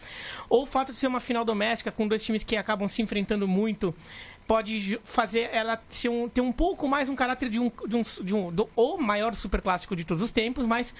[0.50, 3.46] Ou o fato de ser uma final doméstica com dois times que acabam se enfrentando
[3.46, 3.94] muito
[4.52, 8.02] pode fazer ela ser um, ter um pouco mais um caráter de um, de um,
[8.02, 10.94] de um do, o maior superclássico de todos os tempos, mas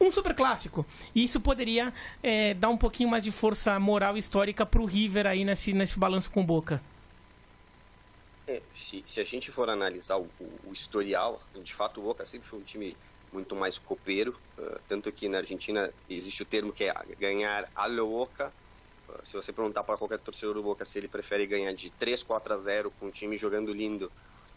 [0.00, 0.86] um superclássico.
[1.12, 4.84] E isso poderia é, dar um pouquinho mais de força moral e histórica para o
[4.84, 6.80] River aí nesse, nesse balanço com Boca.
[8.46, 10.28] É, se, se, a gente for analisar o,
[10.64, 12.96] o, historial, de fato o Boca sempre foi um time
[13.32, 17.88] muito mais copeiro, uh, tanto que na Argentina existe o termo que é ganhar a
[17.88, 18.52] Boca.
[19.22, 22.54] Se você perguntar para qualquer torcedor do Boca se ele prefere ganhar de 3, 4
[22.54, 24.10] a 0 com o time jogando lindo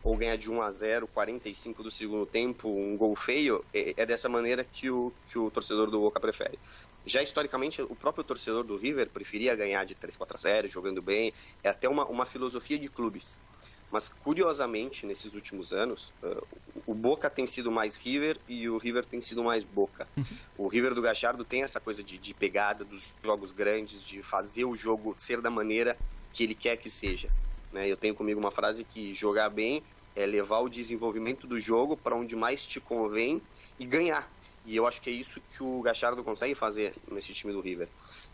[0.04, 4.06] ou ganhar de 1 a 0, 45 do segundo tempo, um gol feio, é, é
[4.06, 6.58] dessa maneira que o, que o torcedor do Boca prefere.
[7.06, 11.02] Já historicamente, o próprio torcedor do River preferia ganhar de 3, 4 a 0, jogando
[11.02, 11.34] bem.
[11.64, 13.40] É até uma, uma filosofia de clubes.
[13.92, 16.48] Mas, curiosamente, nesses últimos anos, uh,
[16.86, 20.08] o Boca tem sido mais River e o River tem sido mais Boca.
[20.58, 24.66] o River do Gachardo tem essa coisa de, de pegada dos jogos grandes, de fazer
[24.66, 25.98] o jogo ser da maneira
[26.32, 27.30] que ele quer que seja.
[27.72, 27.88] Né?
[27.88, 29.84] Eu tenho comigo uma frase que jogar bem
[30.16, 33.42] é levar o desenvolvimento do jogo para onde mais te convém
[33.80, 34.30] e ganhar.
[34.66, 37.90] E eu acho que é isso que o Gachardo consegue fazer nesse time do River.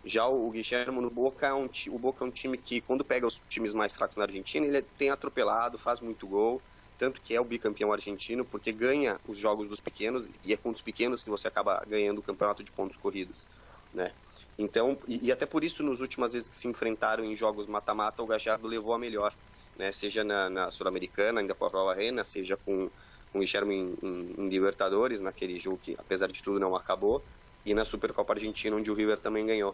[0.07, 3.27] Já o Guilherme no Boca é um, o Boca é um time que, quando pega
[3.27, 6.61] os times mais fracos na Argentina, ele tem atropelado, faz muito gol,
[6.97, 10.69] tanto que é o bicampeão argentino, porque ganha os jogos dos pequenos, e é com
[10.69, 13.45] os pequenos que você acaba ganhando o campeonato de pontos corridos.
[13.93, 14.11] Né?
[14.57, 18.23] Então, e, e até por isso, nas últimas vezes que se enfrentaram em jogos mata-mata,
[18.23, 19.33] o Gajardo levou a melhor,
[19.77, 19.91] né?
[19.91, 22.89] seja na, na Sul-Americana, ainda com a Prova Arena, seja com,
[23.31, 27.21] com o Guilherme em, em, em, Libertadores, naquele jogo que, apesar de tudo, não acabou,
[27.65, 29.71] e na Supercopa Argentina, onde o River também ganhou.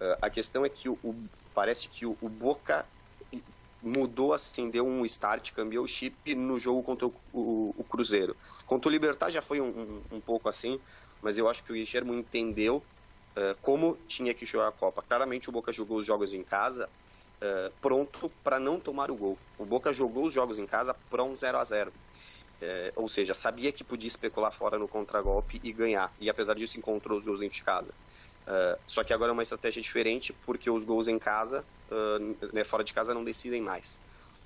[0.00, 1.14] Uh, a questão é que o, o
[1.54, 2.86] parece que o, o, Boca
[3.82, 8.36] mudou, assim, deu um start, cambiou o chip no jogo contra o, o Cruzeiro.
[8.66, 10.80] Contra o Libertar já foi um, um, um pouco assim,
[11.22, 12.76] mas eu acho que o Guilherme entendeu
[13.36, 15.02] uh, como tinha que jogar a Copa.
[15.02, 16.88] Claramente o Boca jogou os jogos em casa
[17.38, 19.38] uh, pronto para não tomar o gol.
[19.58, 21.92] O Boca jogou os jogos em casa para um 0 a 0
[22.60, 26.12] uh, eh, ou seja, sabia que podia especular fora no contragolpe e ganhar.
[26.20, 27.92] E apesar disso encontrou os gols dentro de casa.
[28.86, 31.64] só que agora é uma estratégia diferente porque os gols em casa,
[32.52, 34.00] né, fora de casa, não decidem mais.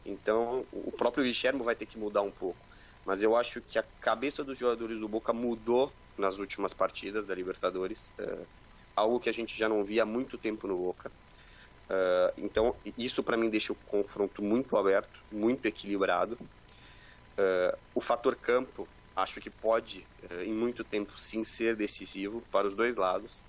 [0.04, 2.66] Então o próprio Guilherme vai ter que mudar um pouco.
[3.04, 7.34] Mas eu acho que a cabeça dos jogadores do Boca mudou nas últimas partidas da
[7.34, 8.12] Libertadores
[8.94, 11.10] algo que a gente já não via há muito tempo no Boca.
[11.88, 16.38] Uh, então, isso para mim deixa o confronto muito aberto, muito equilibrado.
[17.38, 22.66] Uh, o fator campo, acho que pode, uh, em muito tempo, sim ser decisivo para
[22.66, 23.42] os dois lados.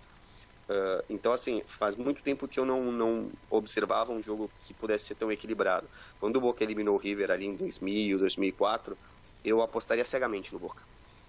[1.09, 5.15] então, assim, faz muito tempo que eu não, não observava um jogo que pudesse ser
[5.15, 5.87] tão equilibrado.
[6.19, 8.97] Quando o Boca eliminou o River ali em 2000, 2004,
[9.43, 10.83] eu apostaria cegamente no Boca.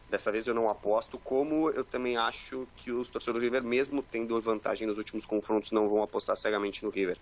[0.08, 4.02] Dessa vez eu não aposto, como eu também acho que os torcedores do River, mesmo
[4.02, 7.18] tendo vantagem nos últimos confrontos, não vão apostar cegamente no River.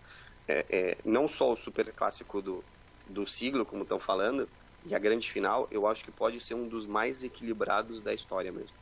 [0.48, 2.62] É, é, não só o super clássico do,
[3.08, 4.48] do siglo, como estão falando,
[4.86, 8.50] e a grande final, eu acho que pode ser um dos mais equilibrados da história
[8.50, 8.76] mesmo.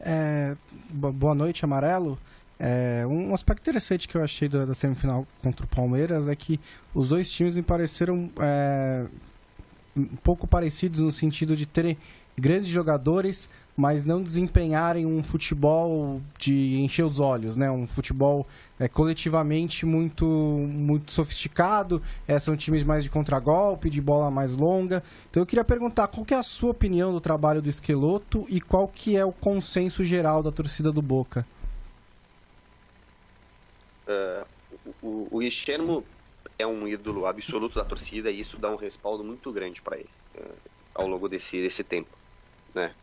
[0.00, 0.56] É,
[0.90, 2.18] boa noite, Amarelo.
[2.58, 6.58] É, um aspecto interessante que eu achei da, semifinal contra o Palmeiras é que
[6.94, 9.06] os dois times me pareceram é,
[9.94, 11.98] um pouco parecidos no sentido de terem
[12.38, 17.70] grandes jogadores, mas não desempenharem um futebol de encher os olhos, né?
[17.70, 18.46] Um futebol
[18.78, 22.02] é, coletivamente muito muito sofisticado.
[22.26, 25.02] É, são times mais de contragolpe, de bola mais longa.
[25.30, 28.60] Então eu queria perguntar qual que é a sua opinião do trabalho do Esqueloto e
[28.60, 31.46] qual que é o consenso geral da torcida do Boca.
[34.08, 34.46] Uh,
[35.02, 35.42] o, o
[36.58, 40.08] é um ídolo absoluto da torcida e isso dá um respaldo muito grande para ele
[40.38, 40.54] uh,
[40.94, 42.16] ao longo desse, desse tempo
[42.76, 42.94] né?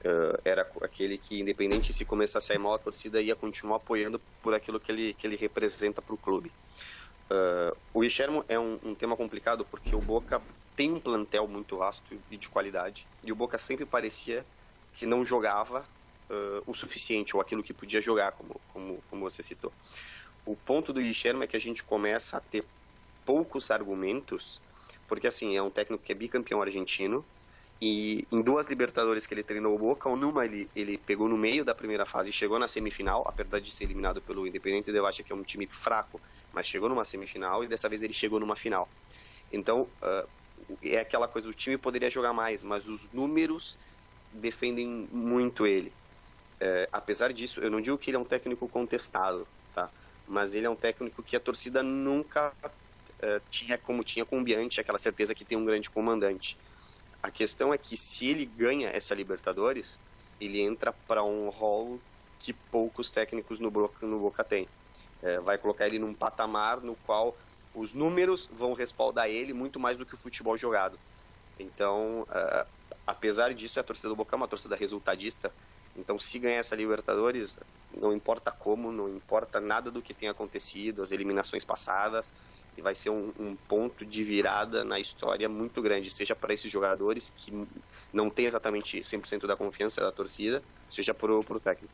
[0.00, 4.20] Uh, era aquele que, independente se começasse a sair mal, a torcida ia continuar apoiando
[4.42, 6.50] por aquilo que ele, que ele representa para o clube.
[7.30, 10.42] Uh, o Guilherme é um, um, tema complicado porque o Boca
[10.74, 14.44] tem um plantel muito vasto e de qualidade, e o Boca sempre parecia
[14.94, 15.86] que não jogava
[16.30, 19.72] uh, o suficiente, ou aquilo que podia jogar, como, como, como você citou.
[20.46, 22.64] O ponto do Guilherme é que a gente começa a ter
[23.24, 24.60] poucos argumentos,
[25.06, 27.24] porque assim, é um técnico que é bicampeão argentino,
[27.80, 31.64] e em duas Libertadores que ele treinou o Boca, numa ele, ele pegou no meio
[31.64, 35.24] da primeira fase e chegou na semifinal, apesar de ser eliminado pelo Independente eu acho
[35.24, 36.20] que é um time fraco,
[36.52, 38.86] mas chegou numa semifinal e dessa vez ele chegou numa final.
[39.50, 40.28] Então, uh,
[40.82, 43.78] é aquela coisa, o time poderia jogar mais, mas os números
[44.32, 45.88] defendem muito ele.
[46.60, 49.90] Uh, apesar disso, eu não digo que ele é um técnico contestado, tá?
[50.28, 54.44] Mas ele é um técnico que a torcida nunca uh, tinha como tinha com o
[54.44, 56.58] Bianchi, aquela certeza que tem um grande comandante.
[57.22, 60.00] A questão é que se ele ganha essa Libertadores,
[60.40, 62.00] ele entra para um rol
[62.38, 64.66] que poucos técnicos no Boca, no Boca têm.
[65.22, 67.36] É, vai colocar ele num patamar no qual
[67.74, 70.98] os números vão respaldar ele muito mais do que o futebol jogado.
[71.58, 72.66] Então, uh,
[73.06, 75.52] apesar disso, a torcida do Boca é uma torcida resultadista.
[75.94, 77.58] Então, se ganhar essa Libertadores,
[77.94, 82.32] não importa como, não importa nada do que tenha acontecido, as eliminações passadas,
[82.80, 86.72] e vai ser um, um ponto de virada na história muito grande, seja para esses
[86.72, 87.52] jogadores que
[88.10, 91.92] não têm exatamente 100% da confiança da torcida, seja para o técnico.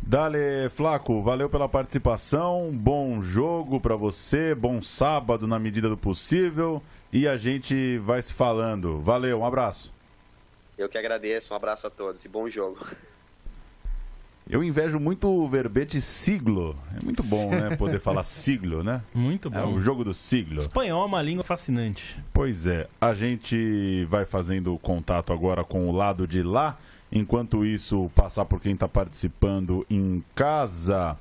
[0.00, 6.82] Dale Flaco, valeu pela participação, bom jogo para você, bom sábado na medida do possível
[7.10, 9.00] e a gente vai se falando.
[9.00, 9.92] Valeu, um abraço.
[10.76, 12.86] Eu que agradeço, um abraço a todos e bom jogo.
[14.48, 16.76] Eu invejo muito o verbete siglo.
[17.00, 17.74] É muito bom, né?
[17.76, 19.02] Poder falar siglo, né?
[19.12, 19.58] Muito bom.
[19.58, 20.60] É o jogo do siglo.
[20.60, 22.16] Espanhol é uma língua fascinante.
[22.32, 22.86] Pois é.
[23.00, 26.78] A gente vai fazendo contato agora com o lado de lá.
[27.10, 31.16] Enquanto isso, passar por quem está participando em casa.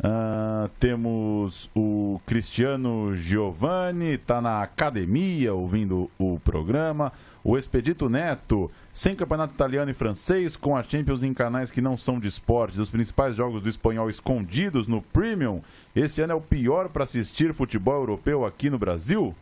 [0.00, 7.12] Uh, temos o Cristiano Giovanni, está na academia ouvindo o programa.
[7.44, 11.96] O Expedito Neto, sem campeonato italiano e francês, com a Champions em canais que não
[11.96, 15.60] são de esportes, os principais jogos do espanhol escondidos no Premium.
[15.96, 19.34] Esse ano é o pior para assistir futebol europeu aqui no Brasil?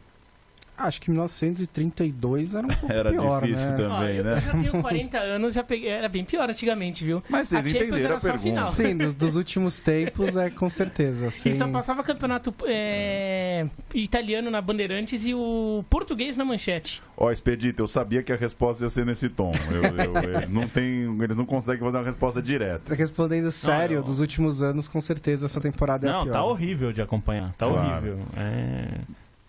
[0.77, 3.77] Acho que 1932 era um pouco era pior, difícil né?
[3.77, 4.33] também, Ó, né?
[4.37, 7.23] Eu já tenho 40 anos, já peguei, era bem pior antigamente, viu?
[7.29, 8.43] Mas vocês a entenderam era a pergunta.
[8.43, 8.73] final.
[8.73, 11.29] Sim, dos, dos últimos tempos é com certeza.
[11.49, 17.03] E só passava campeonato é, italiano na Bandeirantes e o português na manchete.
[17.17, 19.53] Ó, Expedito, eu sabia que a resposta ia ser nesse tom.
[19.71, 19.83] Eu-
[20.23, 22.95] eu- eles, não têm, eles não conseguem fazer uma resposta direta.
[22.95, 26.33] Respondendo sério, eu- dos últimos anos, com certeza essa temporada é a Não, pior.
[26.33, 27.53] tá horrível de acompanhar.
[27.59, 27.83] Tá Claro.
[27.91, 28.19] horrível.
[28.37, 28.89] É...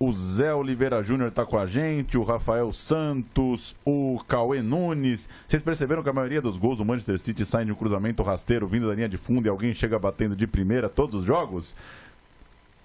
[0.06, 5.30] O Zé Oliveira Júnior tá com a gente, o Rafael Santos, o Cauê Nunes.
[5.48, 8.68] Vocês perceberam que a maioria dos gols do Manchester City saem de um cruzamento rasteiro
[8.68, 11.74] vindo da linha de fundo e alguém chega batendo de primeira todos os jogos?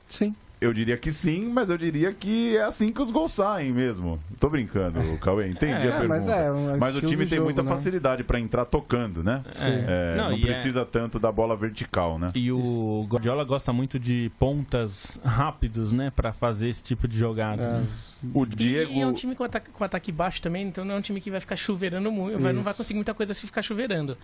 [0.09, 0.33] Sim.
[0.61, 4.19] Eu diria que sim, mas eu diria que é assim que os gols saem mesmo.
[4.41, 6.09] Tô brincando, Cauê, entendi É, a pergunta.
[6.09, 7.69] mas é, um Mas o time tem jogo, muita né?
[7.69, 9.45] facilidade pra entrar tocando, né?
[9.53, 9.71] Sim.
[9.71, 12.33] É, Não, não, é- precisa tanto da bola vertical, né?
[12.35, 16.11] E o Guardiola gosta muito de pontas rápidos, né?
[16.15, 17.63] Pra fazer esse tipo de jogada.
[17.63, 18.93] É, O E- Diego.
[18.93, 21.21] E é um time com ataque, com ataque baixo também, então não é um time
[21.21, 22.79] que vai ficar chuveirando muito, vai- não vai Isso.
[22.79, 24.19] conseguir muita coisa se ficar chuveirando.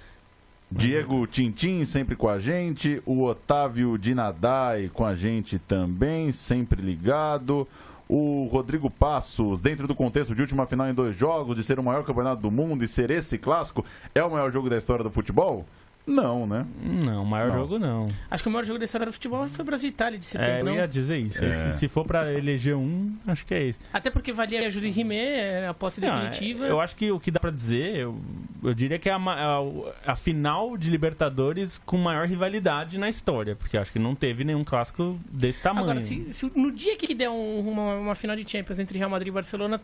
[0.76, 7.66] Diego Tintim sempre com a gente, o Otávio Dinadai com a gente também, sempre ligado.
[8.08, 11.82] O Rodrigo Passos, dentro do contexto de última final em dois jogos, de ser o
[11.82, 15.10] maior campeonato do mundo e ser esse clássico, é o maior jogo da história do
[15.10, 15.64] futebol?
[16.06, 16.66] Não, né?
[16.82, 17.56] Não, o maior Não.
[17.60, 18.08] jogo não.
[18.30, 20.28] Acho que o maior jogo da história do futebol foi Brasil e Itália de É,
[20.28, 20.74] setembro, eu não?
[20.74, 21.42] ia dizer isso.
[21.42, 21.50] É.
[21.50, 23.80] Se, se for pra eleger um, acho que é esse.
[23.90, 26.66] Até porque valia a Júlio Rimé, é a posse Não, definitiva.
[26.66, 28.18] é, eu acho que o que dá pra dizer, eu,
[28.62, 33.56] eu diria que é a, a- a final de Libertadores com maior rivalidade na história,
[33.56, 35.84] porque eu acho que não teve nenhum clássico desse tamanho.
[35.90, 39.08] Agora, se, se no dia que der um- uma, uma final de Champions entre Real
[39.08, 39.80] Madrid e Barcelona,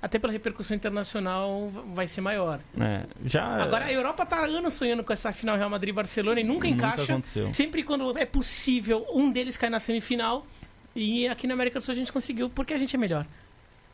[0.00, 2.60] até pela repercussão internacional, vai ser maior.
[2.78, 5.92] É, já Agora, a Europa tá há anos sonhando com essa final Real Madrid e
[5.94, 7.12] Barcelona e nunca Nunca encaixa.
[7.12, 7.52] aconteceu.
[7.54, 10.46] Sempre quando é possível, um deles cai na semifinal.
[10.94, 13.26] E aqui na América do Sul a gente conseguiu porque a gente é melhor.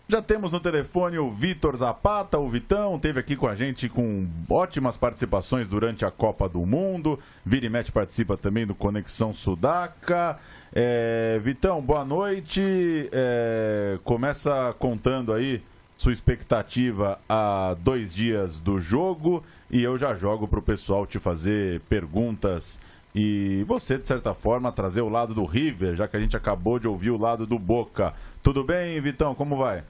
[0.06, 4.26] Já temos no telefone o Vitor Zapata, o Vitão, teve aqui com a gente com
[4.50, 7.18] ótimas participações durante a Copa do Mundo.
[7.44, 10.38] Vira e Mete participa também do Conexão Sudaca.
[10.74, 13.08] É, Vitão, boa noite.
[13.12, 15.62] É, começa contando aí
[15.96, 21.80] sua expectativa há dois dias do jogo e eu já jogo pro pessoal te fazer
[21.82, 22.78] perguntas
[23.14, 26.80] e você, de certa forma, trazer o lado do River, já que a gente acabou
[26.80, 28.12] de ouvir o lado do Boca.
[28.42, 29.36] Tudo bem, Vitão?
[29.36, 29.84] Como vai?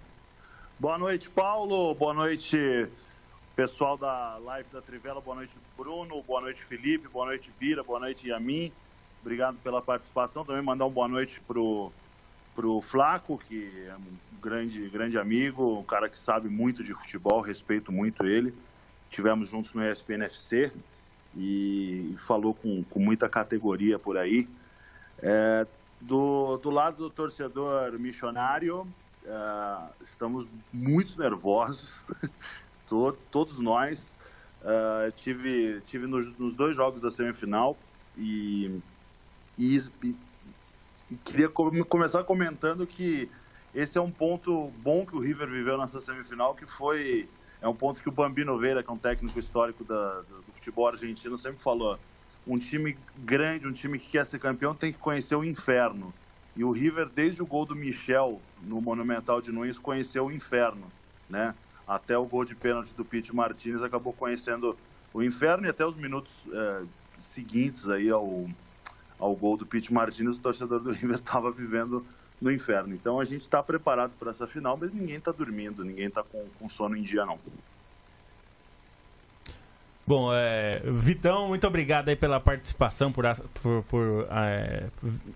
[0.78, 1.94] Boa noite, Paulo.
[1.94, 2.86] Boa noite,
[3.56, 5.22] pessoal da live da Trivela.
[5.22, 6.22] Boa noite, Bruno.
[6.22, 7.08] Boa noite, Felipe.
[7.08, 7.82] Boa noite, Bira.
[7.82, 8.70] Boa noite, Yamin.
[9.22, 10.44] Obrigado pela participação.
[10.44, 11.40] Também mandar uma boa noite
[12.54, 16.94] pro, pro Flaco, que é um grande, grande amigo, um cara que sabe muito de
[16.94, 18.54] futebol, respeito muito ele.
[19.08, 20.72] Tivemos juntos no ESPN FC
[21.34, 24.48] e falou com, com muita categoria por aí.
[25.18, 25.66] É,
[26.00, 28.94] do, do lado do torcedor missionário,
[29.26, 32.04] ah, estamos muito nervosos,
[32.86, 34.12] To- todos nós.
[34.60, 37.82] Ah, tive tive nos, nos dois jogos da semifinal
[38.16, 38.80] e-
[39.56, 39.76] e
[41.24, 43.30] queria come- começar comentando que
[43.72, 47.74] esse é um ponto bom que o River viveu nessa semifinal, que foi é um
[47.74, 51.36] ponto que o Bambino Veira, que é um técnico histórico da- do, do futebol argentino,
[51.38, 51.98] sempre falou.
[52.46, 56.14] Um time grande, um time que quer ser campeão, tem que conhecer o inferno.
[56.54, 60.92] E o River, desde o gol do Michel no Monumental de Nunes, conheceu o inferno,
[61.28, 61.56] né?
[61.86, 64.78] Até o gol de pênalti do Pete Martinez acabou conhecendo
[65.12, 66.86] o inferno e até os minutos eh,
[67.18, 68.46] seguintes aí ao,
[69.18, 72.04] ao gol do Pete Martinez, o torcedor do River estava vivendo
[72.40, 72.94] no inferno.
[72.94, 76.44] Então a gente está preparado para essa final, mas ninguém está dormindo, ninguém está com,
[76.58, 77.38] com sono em dia, não.
[80.06, 83.24] Bom, é, Vitão, muito obrigado aí pela participação, por,
[83.62, 84.88] por, por é,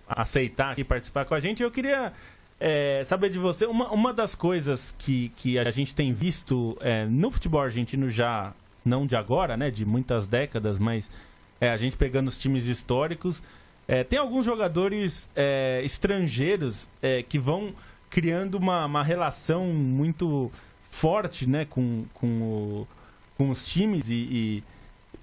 [0.06, 1.62] aceitar aqui participar com a gente.
[1.62, 2.12] Eu queria
[2.60, 7.06] é, saber de você, uma, uma das coisas que, que a gente tem visto é,
[7.06, 8.52] no futebol argentino já,
[8.84, 11.10] não de agora, né, de muitas décadas, mas
[11.60, 13.42] é, a gente pegando os times históricos,
[13.88, 15.30] é, tem alguns jogadores
[15.82, 16.90] estrangeiros
[17.28, 17.72] que vão
[18.10, 20.52] criando uma, uma relação muito
[20.90, 22.88] forte né, com, com o
[23.38, 24.64] com os times e, e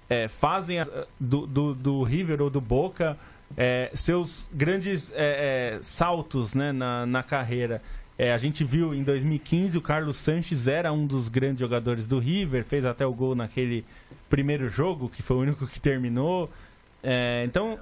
[0.08, 0.86] é, fazem a,
[1.20, 3.16] do, do, do, River ou do Boca
[3.56, 7.82] é, seus grandes é, é saltos né, na, na carreira.
[8.18, 12.18] É, a gente viu em 2015 o Carlos Sanches era um dos grandes jogadores do
[12.18, 13.84] River, fez até o gol naquele
[14.30, 16.50] primeiro jogo, que foi o único que terminou.
[17.02, 17.78] É, então.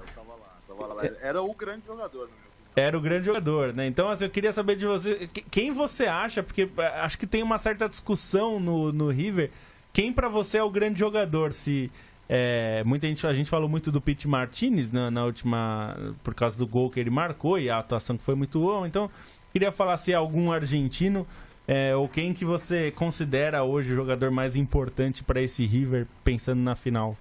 [1.21, 2.33] Era o grande jogador, né?
[2.75, 3.87] Era o grande jogador, né?
[3.87, 5.29] Então, assim, eu queria saber de você.
[5.49, 6.43] Quem você acha?
[6.43, 6.69] Porque
[7.01, 9.49] acho que tem uma certa discussão no, no River
[9.95, 11.53] quem para você é o grande jogador?
[11.53, 11.89] Se
[12.27, 16.57] é, muita gente, a gente falou muito do Pete Martinez na, na, última, por causa
[16.57, 18.85] do gol que ele marcou e a atuação que foi muito boa.
[18.85, 19.09] Então,
[19.53, 21.25] queria falar se é algum argentino
[21.65, 26.59] é, ou quem que você considera hoje o jogador mais importante para esse River pensando
[26.59, 27.15] na final.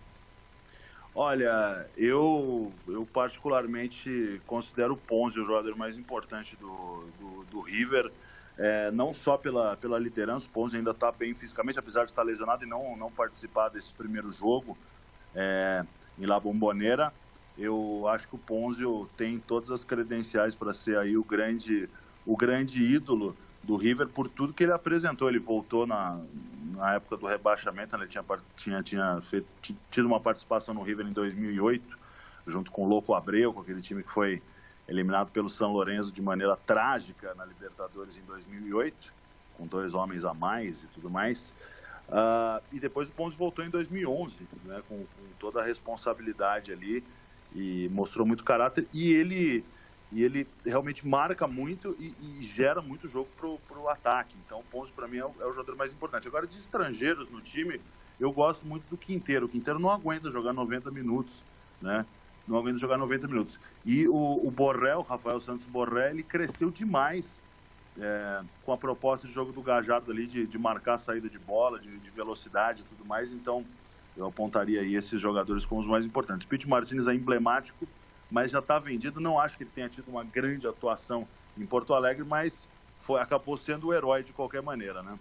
[1.15, 8.13] Olha, eu, eu particularmente considero o Ponzi o jogador mais importante do, do, do River
[8.57, 12.23] é, não só pela, pela liderança, o Ponzi ainda está bem fisicamente, apesar de estar
[12.23, 14.79] lesionado e não, não participar desse primeiro jogo
[15.35, 15.85] é,
[16.19, 17.13] em La Bombonera.
[17.57, 21.89] Eu acho que o Ponzio tem todas as credenciais para ser aí o grande,
[22.25, 25.29] o grande ídolo do River por tudo que ele apresentou.
[25.29, 26.21] Ele voltou na,
[26.73, 28.05] na época do rebaixamento, né?
[28.05, 28.25] ele tinha,
[28.57, 29.47] tinha, tinha feito,
[29.91, 31.99] tido uma participação no River em 2008,
[32.47, 34.43] junto com o Louco Abreu, com aquele time que foi
[34.87, 39.13] eliminado pelo São Lourenço de maneira trágica na Libertadores em 2008,
[39.57, 41.55] com dois homens a mais e tudo mais.
[42.09, 47.03] Uh, e depois o Pontes voltou em 2011, né, com, com, toda a responsabilidade ali
[47.55, 48.87] e mostrou muito caráter.
[48.93, 49.65] E ele,
[50.13, 54.37] e ele realmente marca muito e, e gera muito jogo para o ataque.
[54.47, 56.29] Então o Pontes, para mim, é o, é o, jogador mais importante.
[56.29, 57.81] Agora, de estrangeiros no time,
[58.21, 59.47] eu gosto muito do Quinteiro.
[59.47, 61.43] O Quinteiro não aguenta jogar 90 minutos,
[61.81, 62.07] né?
[62.47, 63.59] não aguenta jogar 90 minutos.
[63.85, 67.43] E o, o Borrell, Rafael Santos Borrell, ele cresceu demais
[67.99, 71.39] é, com a proposta de jogo do Gajardo ali, de, de marcar a saída de
[71.39, 73.33] bola, de, de velocidade e tudo mais.
[73.33, 73.65] Então,
[74.17, 76.47] eu apontaria aí esses jogadores como os mais importantes.
[76.47, 77.87] Pete Martinez é emblemático,
[78.35, 79.21] mas já está vendido.
[79.21, 81.25] Não acho que ele tenha tido uma grande atuação
[81.57, 82.67] em Porto Alegre, mas
[82.99, 85.17] foi, acabou sendo o herói de qualquer maneira, né?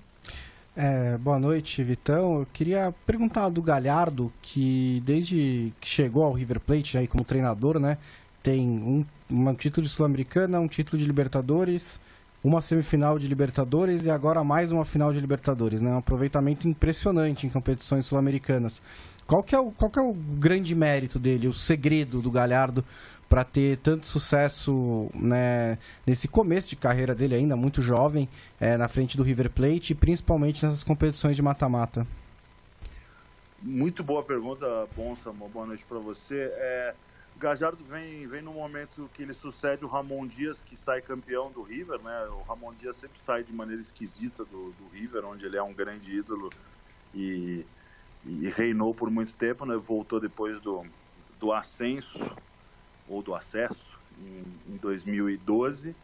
[0.75, 2.39] É, boa noite, Vitão.
[2.39, 7.79] Eu queria perguntar do Galhardo, que desde que chegou ao River Plate aí como treinador,
[7.79, 7.99] né,
[8.41, 12.01] tem um, um título de Sul-Americana, um título de Libertadores,
[12.43, 15.91] uma semifinal de Libertadores e agora mais uma final de Libertadores, né?
[15.91, 18.81] Um aproveitamento impressionante em competições sul-americanas.
[19.25, 22.83] Qual que é o qual que é o grande mérito dele, o segredo do Galhardo
[23.33, 28.87] para ter tanto sucesso né, nesse começo de carreira dele ainda, muito jovem, é, na
[28.87, 32.05] frente do River Plate, principalmente nessas competições de mata-mata?
[33.59, 35.31] Muito boa pergunta, Bonsa.
[35.31, 36.51] Uma boa noite para você.
[36.53, 36.93] É,
[37.39, 41.63] Gajardo vem, vem no momento que ele sucede o Ramon Dias, que sai campeão do
[41.63, 41.99] River.
[42.03, 42.27] Né?
[42.27, 45.73] O Ramon Dias sempre sai de maneira esquisita do, do River, onde ele é um
[45.73, 46.51] grande ídolo
[47.15, 47.65] e,
[48.25, 49.65] e reinou por muito tempo.
[49.65, 49.75] Né?
[49.75, 50.85] Voltou depois do,
[51.39, 52.31] do ascenso
[53.07, 53.87] ou do acesso
[54.19, 55.95] em, em 2012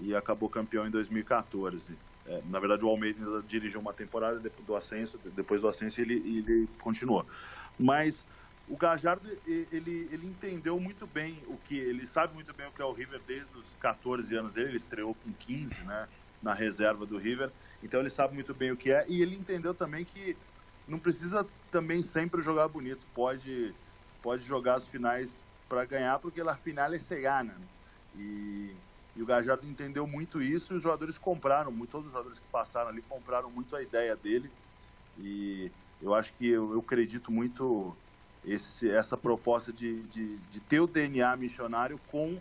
[0.00, 1.92] e acabou campeão em 2014.
[2.26, 6.14] É, na verdade, o Almeida dirigiu uma temporada depois do ascenso, depois do ascenso ele,
[6.14, 7.26] ele continuou.
[7.78, 8.24] Mas
[8.68, 12.80] o Gajardo ele, ele entendeu muito bem o que ele sabe muito bem o que
[12.80, 14.70] é o River desde os 14 anos dele.
[14.70, 16.08] Ele estreou com 15, né,
[16.42, 17.50] na reserva do River.
[17.82, 20.36] Então ele sabe muito bem o que é e ele entendeu também que
[20.92, 23.00] não precisa também sempre jogar bonito.
[23.14, 23.74] Pode
[24.22, 27.56] pode jogar as finais para ganhar, porque na final se ganha.
[28.14, 28.70] E,
[29.16, 32.44] e o Gajardo entendeu muito isso e os jogadores compraram, muito, todos os jogadores que
[32.52, 34.50] passaram ali compraram muito a ideia dele.
[35.18, 37.96] E eu acho que eu, eu acredito muito
[38.44, 42.38] esse, essa proposta de, de, de, ter o DNA missionário com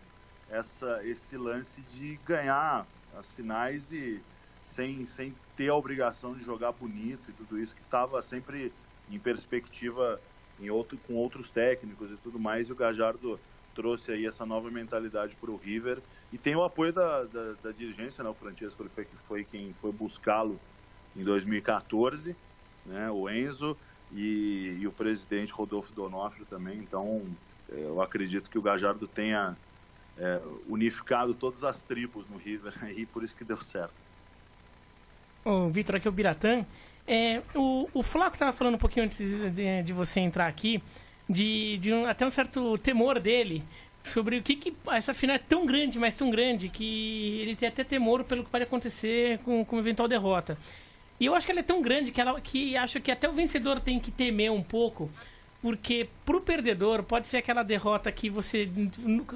[0.49, 2.85] essa, esse lance de ganhar
[3.17, 4.21] as finais e
[4.63, 8.73] sem, sem ter a obrigação de jogar bonito e tudo isso que estava sempre
[9.11, 10.19] em perspectiva
[10.59, 13.39] em outro, com outros técnicos e tudo mais, e o Gajardo
[13.75, 15.99] trouxe aí essa nova mentalidade para o River
[16.33, 18.29] e tem o apoio da, da, da dirigência, né?
[18.31, 20.59] o Francesco foi, foi quem foi buscá-lo
[21.15, 22.35] em 2014,
[22.83, 23.11] né?
[23.11, 23.77] o Enzo
[24.11, 27.23] e, e, o presidente Rodolfo Donofrio também, então
[27.71, 29.55] é, eu acredito que o Gajardo tenha,
[30.17, 34.01] é, unificado todas as tribos no River e por isso que deu certo.
[35.43, 36.65] O Vitor, aqui é o Biratã.
[37.07, 40.81] É, o, o Flaco estava falando um pouquinho antes de, de você entrar aqui,
[41.29, 43.63] de, de um, até um certo temor dele
[44.03, 47.69] sobre o que, que essa final é tão grande, mas tão grande, que ele tem
[47.69, 50.57] até temor pelo que pode acontecer com, com eventual derrota.
[51.19, 53.33] E eu acho que ela é tão grande que, ela, que acho que até o
[53.33, 55.09] vencedor tem que temer um pouco,
[55.61, 58.67] porque pro perdedor pode ser aquela derrota que você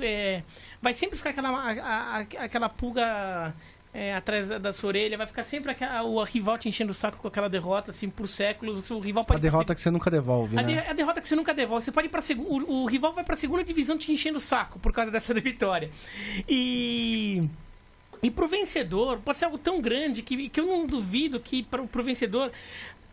[0.02, 0.42] é,
[0.82, 3.54] vai sempre ficar aquela, a, a, aquela pulga
[3.96, 7.18] é, atrás da sua orelha, vai ficar sempre aquela, o rival te enchendo o saco
[7.18, 8.92] com aquela derrota, assim, por séculos.
[8.92, 10.68] O rival pode a derrota que você nunca devolve, a né?
[10.68, 11.86] De, a derrota que você nunca devolve.
[11.86, 14.80] Você pode ir pra o, o rival vai pra segunda divisão te enchendo o saco
[14.80, 15.90] por causa dessa vitória.
[16.48, 17.48] E.
[18.22, 21.88] E pro vencedor, pode ser algo tão grande que, que eu não duvido que pro,
[21.88, 22.52] pro vencedor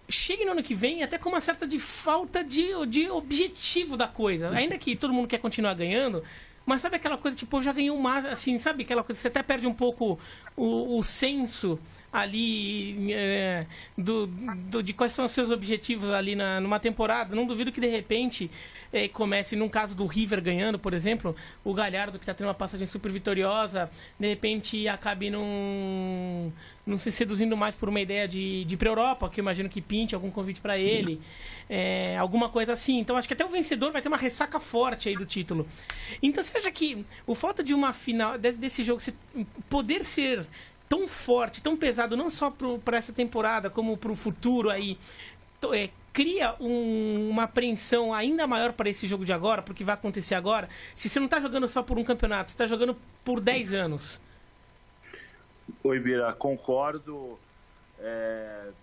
[0.09, 4.09] chegue no ano que vem até com uma certa de falta de, de objetivo da
[4.09, 4.51] coisa.
[4.51, 6.25] Ainda que todo mundo quer continuar ganhando,
[6.65, 9.43] mas sabe aquela coisa, tipo, eu já ganhei um assim, sabe aquela coisa, você até
[9.43, 10.19] perde um pouco
[10.57, 11.79] o, o senso
[12.13, 17.35] ali é, do, do, de quais são os seus objetivos ali na, numa temporada.
[17.35, 18.51] Não duvido que de repente
[18.93, 21.35] é, comece, num caso do River ganhando, por exemplo,
[21.65, 23.91] o Galhardo que está tendo uma passagem super vitoriosa,
[24.21, 26.53] de repente acabe num,
[26.85, 29.69] não se seduzindo mais por uma ideia de, de ir para Europa, que eu imagino
[29.69, 31.21] que pinte algum convite para ele,
[31.69, 32.99] é, alguma coisa assim.
[32.99, 35.67] Então acho que até o vencedor vai ter uma ressaca forte aí do título.
[36.23, 39.01] Então você acha que o fato de uma final desse jogo
[39.69, 40.45] poder ser
[40.89, 42.53] tão forte, tão pesado, não só
[42.85, 44.99] para essa temporada, como para o futuro aí,
[45.73, 50.35] é, cria um, uma apreensão ainda maior para esse jogo de agora, porque vai acontecer
[50.35, 53.73] agora, se você não está jogando só por um campeonato, você está jogando por 10
[53.73, 54.21] anos.
[55.85, 57.45] Oi, Bira, concordo.
[57.97, 58.75] É,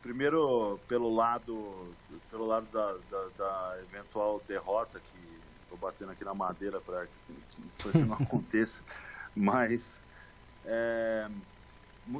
[0.00, 5.16] primeiro, pelo lado, pelo lado da, da, da eventual derrota, que
[5.62, 7.48] estou batendo aqui na madeira para que
[8.06, 8.84] não aconteça,
[9.34, 10.04] mas
[10.64, 11.28] é,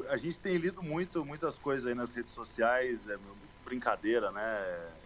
[0.08, 3.16] a gente tem lido muito, muitas coisas aí nas redes sociais, é
[3.64, 4.42] brincadeira, né?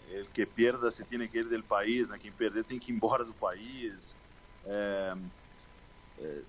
[0.06, 2.18] Ele que perda se tem que ir do país, né?
[2.18, 4.16] Quem perder tem que ir embora do país.
[4.64, 5.14] É,
[6.16, 6.44] é,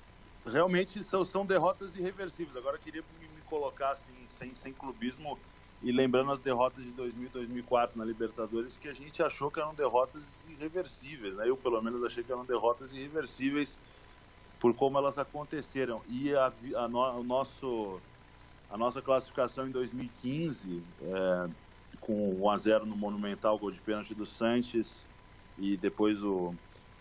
[0.51, 2.55] realmente são, são derrotas irreversíveis.
[2.55, 5.39] Agora eu queria me, me, colocar assim, sem, sem clubismo
[5.81, 9.59] e lembrando as derrotas de 2000 e 2004 na Libertadores, que a gente achou que
[9.59, 11.35] eram derrotas irreversíveis.
[11.35, 11.49] Né?
[11.49, 13.77] Eu, pelo menos, achei que eram derrotas irreversíveis
[14.59, 16.01] por como elas aconteceram.
[16.07, 17.99] E a, a, no, o nosso,
[18.69, 21.49] a nossa classificação em 2015, é,
[22.01, 25.05] com 1 a 0 no Monumental, gol de pênalti do Sanches,
[25.57, 26.53] e depois o,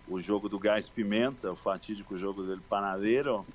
[0.09, 3.47] o jogo do Gás Pimenta, o fatídico jogo dele Panadeiro,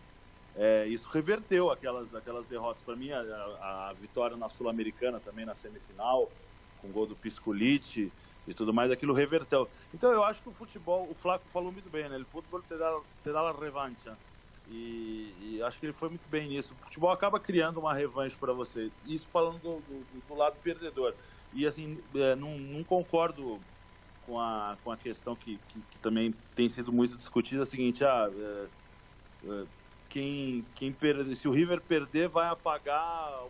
[0.55, 2.81] é, isso reverteu aquelas, aquelas derrotas.
[2.83, 6.31] Para mim, a, a, vitória na Sul-Americana também na semifinal,
[6.79, 8.11] com o gol do Piscolite,
[8.47, 9.67] e tudo mais, aquilo reverteu.
[9.93, 12.17] Então eu acho que o futebol, o Flaco falou muito bem, né?
[12.17, 14.11] O futebol te dá, te dá a revanche.
[14.69, 16.73] E, e, acho que ele foi muito bem nisso.
[16.73, 18.91] O futebol acaba criando uma revanche para você.
[19.05, 21.13] Isso falando do, do, do, lado perdedor.
[21.53, 23.59] E assim, é, não, não, concordo
[24.25, 27.65] com a, com a questão que, que, que, também tem sido muito discutida, é a
[27.65, 28.67] seguinte, ah, é,
[29.45, 29.65] é,
[30.09, 33.43] quem, quem perde, se o River perder vai apagar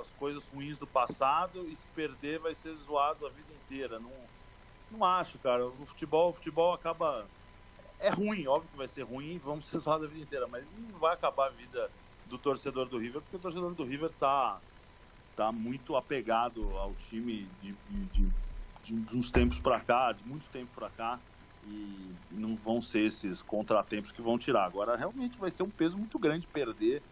[0.00, 3.98] as coisas ruins do passado e se perder vai ser zoado a vida inteira.
[3.98, 4.10] Não,
[4.90, 5.66] não acho, cara.
[5.66, 7.26] O futebol, o futebol acaba.
[8.00, 10.98] É ruim, óbvio que vai ser ruim, vamos ser zoados a vida inteira, mas não
[10.98, 11.90] vai acabar a vida
[12.26, 14.60] do torcedor do River, porque o torcedor do River tá,
[15.36, 18.32] tá muito apegado ao time de, de, de,
[18.94, 21.22] de uns tempos para cá, de muito tempo para cá,
[21.62, 24.64] e não vão ser esses contratempos que vão tirar.
[24.64, 27.04] Agora, realmente vai ser um peso muito grande perder,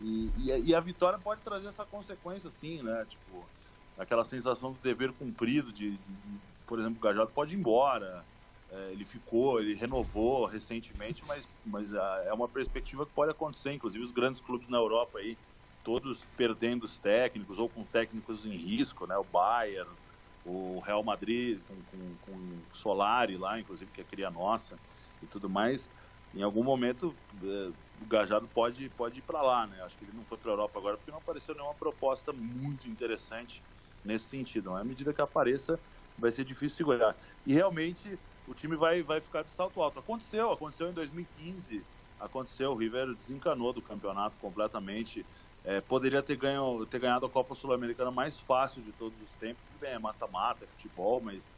[0.00, 3.04] e, e, e a vitória pode trazer essa consequência, sim, né?
[3.06, 3.52] Tipo,
[3.96, 8.26] aquela sensação do dever cumprido, de, de por exemplo, o Gajardo pode ir embora,
[8.68, 13.72] é, ele ficou, ele renovou recentemente, mas, mas a, é uma perspectiva que pode acontecer,
[13.72, 15.38] inclusive os grandes clubes na Europa aí,
[15.82, 19.16] todos perdendo os técnicos ou com técnicos em risco, né?
[19.16, 19.96] O Bayern,
[20.44, 24.80] o Real Madrid com, com, com Solari lá, inclusive que é cria nossa
[25.20, 25.90] e tudo mais.
[26.32, 29.82] Em algum momento é, o Gajardo pode, pode ir para lá, né?
[29.82, 32.88] Acho que ele não foi para a Europa agora porque não apareceu nenhuma proposta muito
[32.88, 33.64] interessante
[34.02, 34.74] nesse sentido.
[34.74, 35.80] À medida que apareça,
[36.16, 37.16] vai ser difícil segurar.
[37.44, 39.98] E realmente o time vai, vai ficar de salto alto.
[39.98, 41.86] Aconteceu, aconteceu em 2015,
[42.18, 45.26] aconteceu, o River desencanou do campeonato completamente.
[45.64, 49.62] É, poderia ter, ganho, ter ganhado a Copa Sul-Americana mais fácil de todos os tempos.
[49.80, 51.52] Bem, é mata-mata, é futebol, mas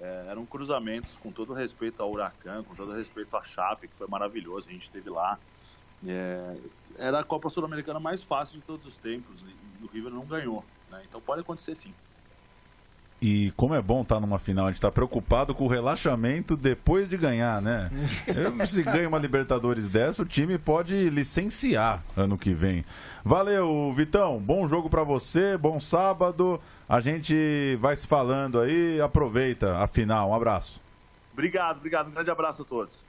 [0.00, 4.08] é, eram cruzamentos com todo respeito ao Huracan, com todo respeito à Chape, que foi
[4.08, 5.38] maravilhoso, a gente esteve lá.
[6.06, 6.56] É,
[6.98, 10.64] era a Copa Sul-Americana mais fácil de todos os tempos e o River não ganhou.
[10.90, 11.02] Né?
[11.08, 11.94] Então pode acontecer sim.
[13.20, 17.08] E como é bom estar numa final, a gente tá preocupado com o relaxamento depois
[17.08, 17.90] de ganhar, né?
[18.28, 22.84] Eu, se ganha uma Libertadores dessa, o time pode licenciar ano que vem.
[23.24, 24.38] Valeu, Vitão.
[24.38, 26.60] Bom jogo para você, bom sábado.
[26.88, 29.00] A gente vai se falando aí.
[29.00, 30.30] Aproveita a final.
[30.30, 30.80] Um abraço.
[31.32, 32.08] Obrigado, obrigado.
[32.08, 33.05] Um grande abraço a todos.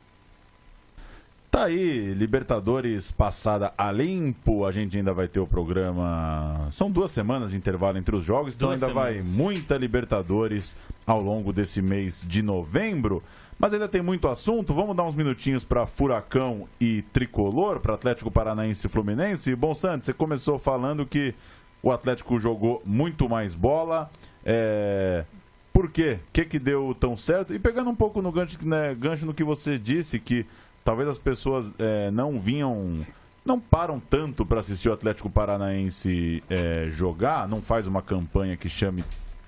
[1.58, 4.64] Tá aí, Libertadores passada a limpo.
[4.64, 6.68] A gente ainda vai ter o programa.
[6.70, 9.32] São duas semanas de intervalo entre os jogos, então Duas ainda vai semanas.
[9.34, 13.24] muita Libertadores ao longo desse mês de novembro.
[13.58, 14.72] Mas ainda tem muito assunto.
[14.72, 19.56] Vamos dar uns minutinhos para Furacão e Tricolor, para Atlético Paranaense e Fluminense.
[19.56, 21.34] Bom, Santos, você começou falando que
[21.82, 24.12] o Atlético jogou muito mais bola.
[24.46, 25.26] É...
[25.74, 26.20] Por quê?
[26.28, 27.52] O que, que deu tão certo?
[27.54, 30.46] E pegando um pouco no gancho, né, gancho no que você disse, que
[30.88, 33.06] talvez as pessoas é, não vinham.
[33.44, 38.68] Não param tanto para assistir o Atlético Paranaense é, jogar, não faz uma campanha que
[38.70, 39.04] chame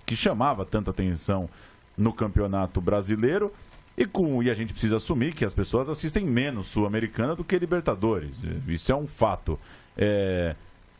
[0.05, 1.49] que chamava tanta atenção
[1.97, 3.53] no Campeonato Brasileiro.
[3.97, 7.57] E, com, e a gente precisa assumir que as pessoas assistem menos Sul-Americana do que
[7.57, 8.39] Libertadores.
[8.67, 9.57] Isso é um fato.
[9.97, 10.55] É,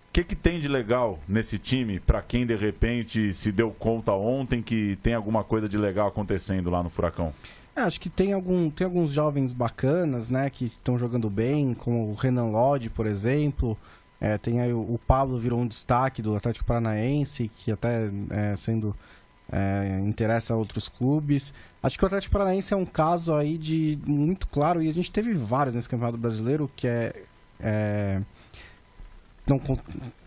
[0.09, 4.11] o que, que tem de legal nesse time para quem de repente se deu conta
[4.13, 7.33] ontem que tem alguma coisa de legal acontecendo lá no Furacão?
[7.79, 12.09] É, acho que tem, algum, tem alguns jovens bacanas, né, que estão jogando bem, como
[12.09, 13.77] o Renan Lodge, por exemplo.
[14.19, 18.55] É, tem aí o, o Pablo virou um destaque do Atlético Paranaense, que até é,
[18.57, 18.93] sendo
[19.49, 21.53] é, interessa a outros clubes.
[21.81, 25.09] Acho que o Atlético Paranaense é um caso aí de muito claro, e a gente
[25.09, 27.23] teve vários nesse Campeonato Brasileiro, que é,
[27.61, 28.21] é
[29.47, 29.61] não,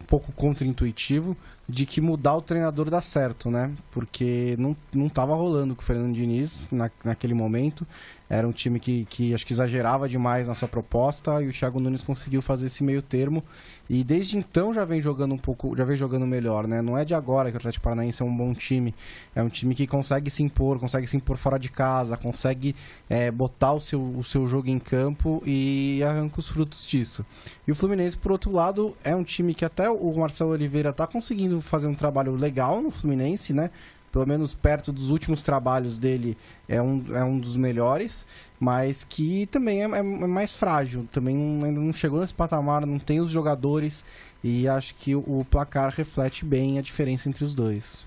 [0.03, 1.37] pouco contra-intuitivo,
[1.69, 3.73] de que mudar o treinador dá certo, né?
[3.91, 7.87] Porque não, não tava rolando com o Fernando Diniz na, naquele momento.
[8.29, 11.79] Era um time que, que acho que exagerava demais na sua proposta e o Thiago
[11.79, 13.45] Nunes conseguiu fazer esse meio termo.
[13.91, 16.81] E desde então já vem jogando um pouco, já vem jogando melhor, né?
[16.81, 18.95] Não é de agora que o Atlético Paranaense é um bom time.
[19.35, 22.75] É um time que consegue se impor, consegue se impor fora de casa, consegue
[23.09, 27.27] é, botar o seu, o seu jogo em campo e arranca os frutos disso.
[27.69, 31.07] E o Fluminense, por outro lado, é um time que até o Marcelo Oliveira tá
[31.07, 33.71] conseguindo fazer um trabalho legal no Fluminense, né?
[34.11, 36.37] Pelo menos perto dos últimos trabalhos dele
[36.69, 38.27] é um, é um dos melhores,
[38.61, 41.09] mas que também é, é- é mais frágil.
[41.11, 44.05] Também não- ainda não chegou nesse patamar, não tem os jogadores
[44.45, 48.05] e acho que o, o placar reflete bem a diferença entre os dois.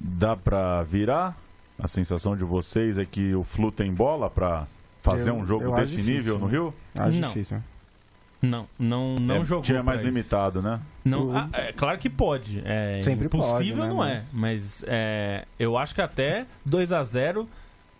[0.00, 1.36] Dá pra virar?
[1.78, 4.66] A sensação de vocês é que o Flu tem bola pra
[5.02, 6.14] fazer Eu- um jogo desse difícil.
[6.14, 6.74] nível no Rio?
[6.94, 7.28] Acho Não.
[7.28, 7.62] difícil.
[8.50, 9.76] Não, não, não é, jogou.
[9.76, 10.08] é mais isso.
[10.08, 10.80] limitado, né?
[11.04, 12.62] Não, O- ah, é claro que pode.
[12.64, 14.14] É Sempre pode, impossível né, não é.
[14.14, 17.48] mas- Mas é, eu acho que até 2 a 0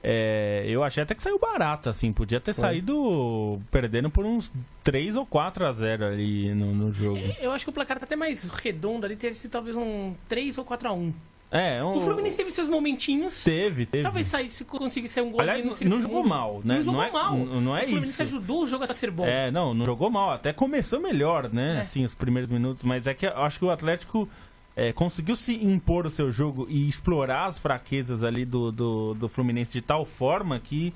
[0.09, 2.12] é, eu achei até que saiu barato, assim.
[2.12, 2.61] Podia ter Foi.
[2.62, 4.53] saído perdendo por uns
[4.84, 7.18] 3 ou 4 a 0 ali no, no jogo.
[7.40, 10.59] Eu acho que o placar tá até mais redondo ali, ter sido talvez um 3
[10.59, 11.12] ou 4 a 1
[11.51, 13.44] É, um, O Fluminense teve seus momentinhos.
[13.44, 14.03] teve, teve.
[14.03, 15.40] Talvez saísse, conseguisse ser um gol.
[15.40, 16.03] Aliás, ali no não, segundo.
[16.03, 16.74] jogou mal, né?
[16.76, 17.36] Não jogou é, mal.
[17.36, 18.22] n- Não é o Fluminense isso.
[18.22, 19.24] ajudou o jogo a ser bom.
[19.24, 20.32] É, não, não jogou mal.
[20.32, 21.76] Até começou melhor, né?
[21.76, 21.80] É.
[21.80, 22.82] Assim, os primeiros minutos.
[22.82, 24.28] Mas é que eu acho que o Atlético
[24.74, 29.28] é, conseguiu se impor o seu jogo e explorar as fraquezas ali do, do, do
[29.28, 30.92] Fluminense de tal forma que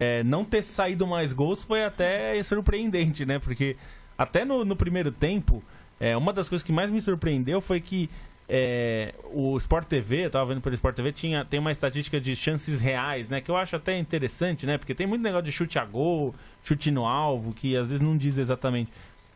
[0.00, 3.38] é, não ter saído mais gols foi até surpreendente, né?
[3.38, 3.76] Porque
[4.18, 5.62] até no, no primeiro tempo,
[6.00, 8.10] é, uma das coisas que mais me surpreendeu foi que
[8.54, 12.36] é, o Sport TV, eu tava vendo pelo Sport TV, tinha, tem uma estatística de
[12.36, 13.40] chances reais, né?
[13.40, 14.76] Que eu acho até interessante, né?
[14.76, 18.14] Porque tem muito negócio de chute a gol, chute no alvo, que às vezes não
[18.14, 18.92] diz exatamente.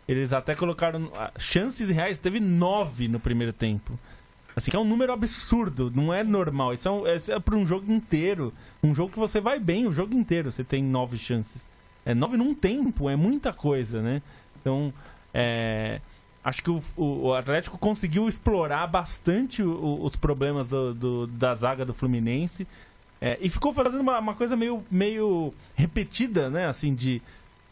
[0.07, 3.99] Eles até colocaram ah, chances reais, teve nove no primeiro tempo.
[4.55, 6.75] Assim, que é um número absurdo, não é normal.
[6.75, 8.53] Isso é, um, é para um jogo inteiro.
[8.83, 11.65] Um jogo que você vai bem o jogo inteiro, você tem nove chances.
[12.05, 14.21] É nove num tempo, é muita coisa, né?
[14.61, 14.93] Então,
[15.33, 16.03] é,
[16.49, 21.85] acho que o, o- Atlético conseguiu explorar bastante o- os problemas do- do- da zaga
[21.85, 22.67] do Fluminense.
[23.21, 26.67] É, e ficou fazendo uma, uma coisa meio, meio repetida, né?
[26.67, 27.21] Assim, de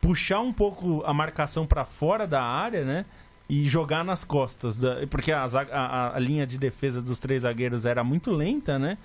[0.01, 3.05] puxar um pouco a marcação para fora da área, né?
[3.49, 4.77] E jogar nas costas.
[4.77, 8.99] da- porque a, a- a linha de defesa dos três zagueiros era muito lenta, né?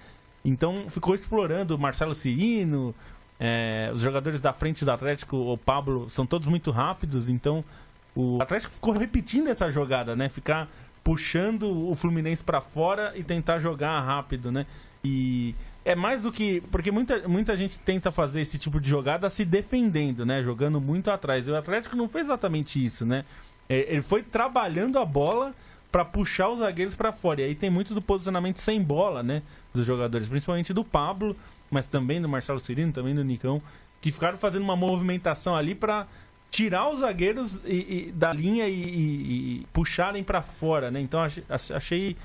[0.43, 2.95] Então ficou explorando o Marcelo Cirino,
[3.39, 7.63] é, os jogadores da frente do Atlético, o Pablo, são todos muito rápidos, então
[8.15, 10.29] o Atlético ficou repetindo essa jogada, né?
[10.29, 10.69] Ficar
[11.03, 14.65] puxando o Fluminense pra fora e tentar jogar rápido, né?
[15.03, 15.55] E
[15.85, 16.61] é mais do que.
[16.71, 20.43] Porque muita, muita gente tenta fazer esse tipo de jogada se defendendo, né?
[20.43, 21.47] Jogando muito atrás.
[21.47, 23.23] E o Atlético não fez exatamente isso, né?
[23.67, 25.53] É, Ele foi trabalhando a bola
[25.91, 27.41] pra puxar os zagueiros pra fora.
[27.41, 29.41] E aí tem muito do posicionamento sem bola, né?
[29.73, 31.35] Dos jogadores, principalmente do Pablo,
[31.71, 33.61] mas também do Marcelo Cirino, também do Nicão,
[34.01, 36.07] que ficaram fazendo uma movimentação ali pra
[36.51, 40.99] tirar os zagueiros e- e- da linha e, e- e puxarem pra fora, né?
[40.99, 42.17] Então achei, achei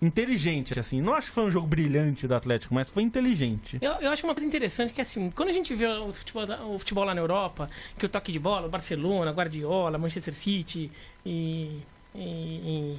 [0.00, 1.00] inteligente, assim.
[1.02, 3.78] Não acho que foi um jogo brilhante do Atlético, mas foi inteligente.
[3.80, 6.78] Eu, eu acho uma coisa interessante que, assim, quando a gente vê o futebol, o
[6.78, 7.68] futebol lá na Europa,
[7.98, 10.90] que o toque de bola, o Barcelona, Guardiola, Manchester City
[11.26, 11.80] e,
[12.14, 12.96] e, e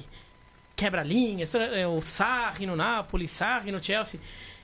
[0.76, 4.20] quebra-linhas, é, o Sarri no Napoli, Sarri no Chelsea.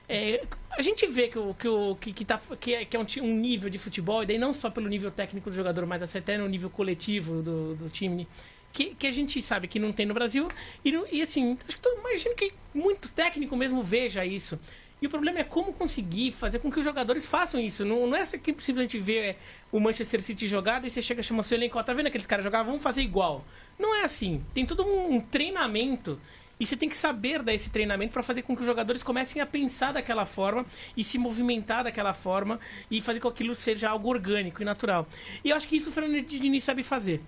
[0.09, 1.68] É, a gente vê que, o, que,
[2.00, 4.52] que, que, tá, que, é, que é um, um, nível de futebol, e daí não
[4.52, 8.28] só pelo nível técnico do jogador, mas até no nível coletivo do, do time
[8.72, 10.48] que, que a gente sabe que não tem no Brasil.
[10.84, 14.59] E, e assim, acho que imagino que muito técnico mesmo veja isso.
[15.00, 17.84] E o problema é como conseguir fazer com que os jogadores façam isso.
[17.84, 19.36] Não, não é que simplesmente ver
[19.72, 22.44] o Manchester City jogado e você chega e chama seu elenco, tá vendo aqueles caras
[22.44, 22.62] jogar?
[22.62, 23.44] Vamos fazer igual.
[23.78, 24.42] Não é assim.
[24.54, 26.20] Tem todo um, um treinamento
[26.59, 29.42] e você tem que saber dar esse treinamento para fazer com que os jogadores comecem
[29.42, 30.64] a pensar daquela forma
[30.96, 32.59] e se movimentar daquela forma
[32.90, 35.07] e fazer com que aquilo seja algo orgânico e natural.
[35.44, 37.20] E eu acho que isso o Fernando Diniz sabe fazer.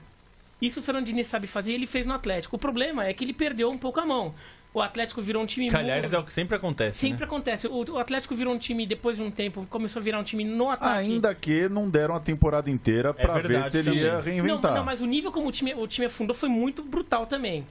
[0.61, 2.57] Isso o Fernando Diniz sabe fazer e ele fez no Atlético.
[2.57, 4.35] O problema é que ele perdeu um pouco a mão.
[4.75, 5.71] O Atlético virou um time.
[5.75, 6.99] Aliás, é o que sempre acontece.
[6.99, 7.27] Sempre né?
[7.27, 7.67] acontece.
[7.67, 10.45] O, o, Atlético virou um time, depois de um tempo, começou a virar um time
[10.45, 10.99] no ataque.
[10.99, 14.03] Ainda que não deram a temporada inteira para é ver se ele também.
[14.03, 14.71] ia reinventar.
[14.73, 17.67] Não, não, mas o nível como o time, o time afundou foi muito brutal também.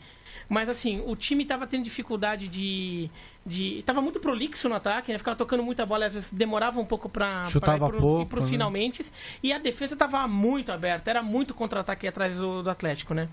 [0.50, 3.10] Mas assim, o time estava tendo dificuldade de
[3.48, 5.18] de tava muito prolixo no ataque, né?
[5.18, 8.46] Ficava tocando muita bola, às vezes demorava um pouco para Chutava ir, pro, pouco, né?
[8.46, 9.06] finalmente.
[9.42, 13.30] E a defesa tava muito aberta, era muito contra-ataque atrás do, do, Atlético, né?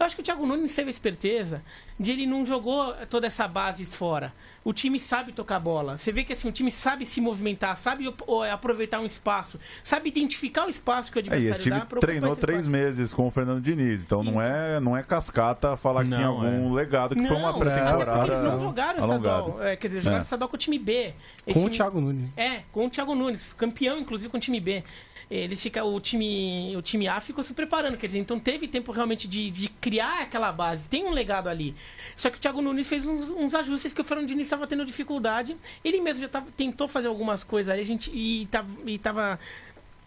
[0.00, 1.62] Eu acho que o Thiago Nunes teve a esperteza
[2.00, 4.32] de ele não jogou toda essa base fora.
[4.64, 5.96] O time sabe tocar bola.
[5.96, 8.12] Você vê que assim, o time sabe se movimentar, sabe
[8.52, 12.36] aproveitar um espaço, sabe identificar o espaço que o adversário é, esse time dá treinou
[12.36, 12.70] três espaço.
[12.70, 16.26] meses com o Fernando Diniz, então não é, não é cascata falar que não, tem
[16.26, 16.74] algum é.
[16.74, 18.26] legado que não, foi uma pré-temporada.
[18.26, 19.57] Eles não jogaram estadual.
[19.60, 20.24] É, quer dizer, jogaram é.
[20.24, 21.12] estadual com o time B.
[21.46, 21.66] Esse com time...
[21.66, 22.30] o Thiago Nunes.
[22.36, 24.82] É, com o Thiago Nunes, campeão inclusive com o time B
[25.30, 28.92] eles fica o time o time A ficou se preparando quer dizer então teve tempo
[28.92, 31.74] realmente de, de criar aquela base tem um legado ali
[32.16, 34.86] só que o Thiago Nunes fez uns, uns ajustes que o Fernando Diniz estava tendo
[34.86, 38.98] dificuldade ele mesmo já tava, tentou fazer algumas coisas aí a gente e tava, e
[38.98, 39.38] tava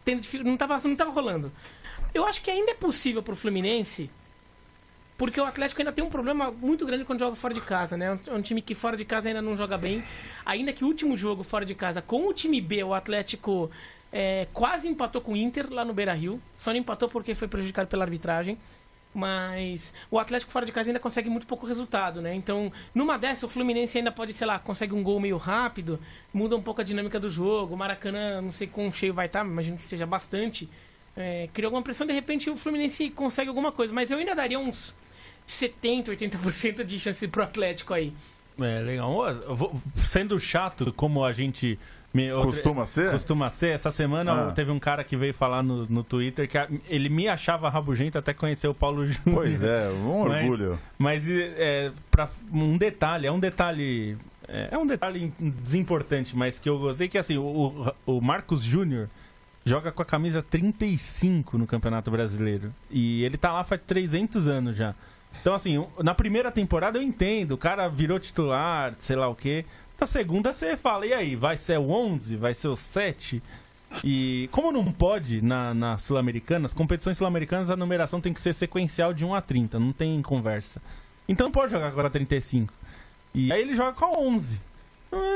[0.03, 1.51] tendo não tava não tava rolando
[2.13, 4.09] eu acho que ainda é possível para o Fluminense
[5.21, 8.19] porque o Atlético ainda tem um problema muito grande quando joga fora de casa, né?
[8.25, 10.03] É um time que fora de casa ainda não joga bem.
[10.43, 13.69] Ainda que o último jogo fora de casa com o time B, o Atlético
[14.11, 16.41] é, quase empatou com o Inter lá no Beira Rio.
[16.57, 18.57] Só não empatou porque foi prejudicado pela arbitragem.
[19.13, 22.33] Mas o Atlético fora de casa ainda consegue muito pouco resultado, né?
[22.33, 25.99] Então, numa dessa, o Fluminense ainda pode, sei lá, consegue um gol meio rápido,
[26.33, 27.75] muda um pouco a dinâmica do jogo.
[27.75, 30.67] O Maracanã, não sei quão cheio vai estar, imagino que seja bastante.
[31.15, 33.93] É, criou alguma pressão, de repente o Fluminense consegue alguma coisa.
[33.93, 34.99] Mas eu ainda daria uns
[35.45, 38.13] 70, 80% de chance pro Atlético aí.
[38.59, 39.11] É, legal.
[39.55, 41.79] Vou, sendo chato, como a gente.
[42.13, 43.11] Me, costuma ser?
[43.11, 43.69] Costuma ser.
[43.69, 44.51] Essa semana ah.
[44.51, 48.17] teve um cara que veio falar no, no Twitter que a, ele me achava rabugento
[48.17, 49.43] até conhecer o Paulo Júnior.
[49.43, 50.79] Pois é, um mas, orgulho.
[50.97, 54.17] Mas é, pra, um detalhe, é um detalhe.
[54.47, 59.07] É, é um detalhe desimportante, mas que eu gostei que assim, o, o Marcos Júnior
[59.63, 62.73] joga com a camisa 35 no Campeonato Brasileiro.
[62.89, 64.95] E ele tá lá faz 300 anos já.
[65.39, 69.65] Então, assim, na primeira temporada eu entendo, o cara virou titular, sei lá o quê.
[69.99, 72.35] Na segunda você fala, e aí, vai ser o 11?
[72.35, 73.41] Vai ser o 7?
[74.03, 78.53] E como não pode na, na Sul-Americana, as competições sul-americanas a numeração tem que ser
[78.53, 80.81] sequencial de 1 a 30, não tem conversa.
[81.27, 82.73] Então pode jogar com a 35.
[83.33, 84.59] E aí ele joga com a 11.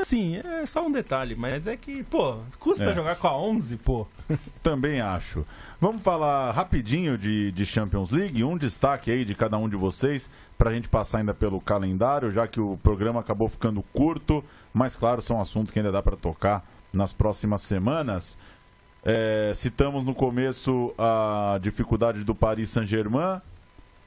[0.04, 2.94] Sim, é só um detalhe, mas é que, pô, custa é.
[2.94, 4.06] jogar com a 11, pô.
[4.62, 5.44] Também acho.
[5.80, 10.30] Vamos falar rapidinho de, de Champions League, um destaque aí de cada um de vocês,
[10.56, 14.96] para a gente passar ainda pelo calendário, já que o programa acabou ficando curto, mas
[14.96, 18.38] claro, são assuntos que ainda dá para tocar nas próximas semanas.
[19.04, 23.40] É, citamos no começo a dificuldade do Paris Saint-Germain,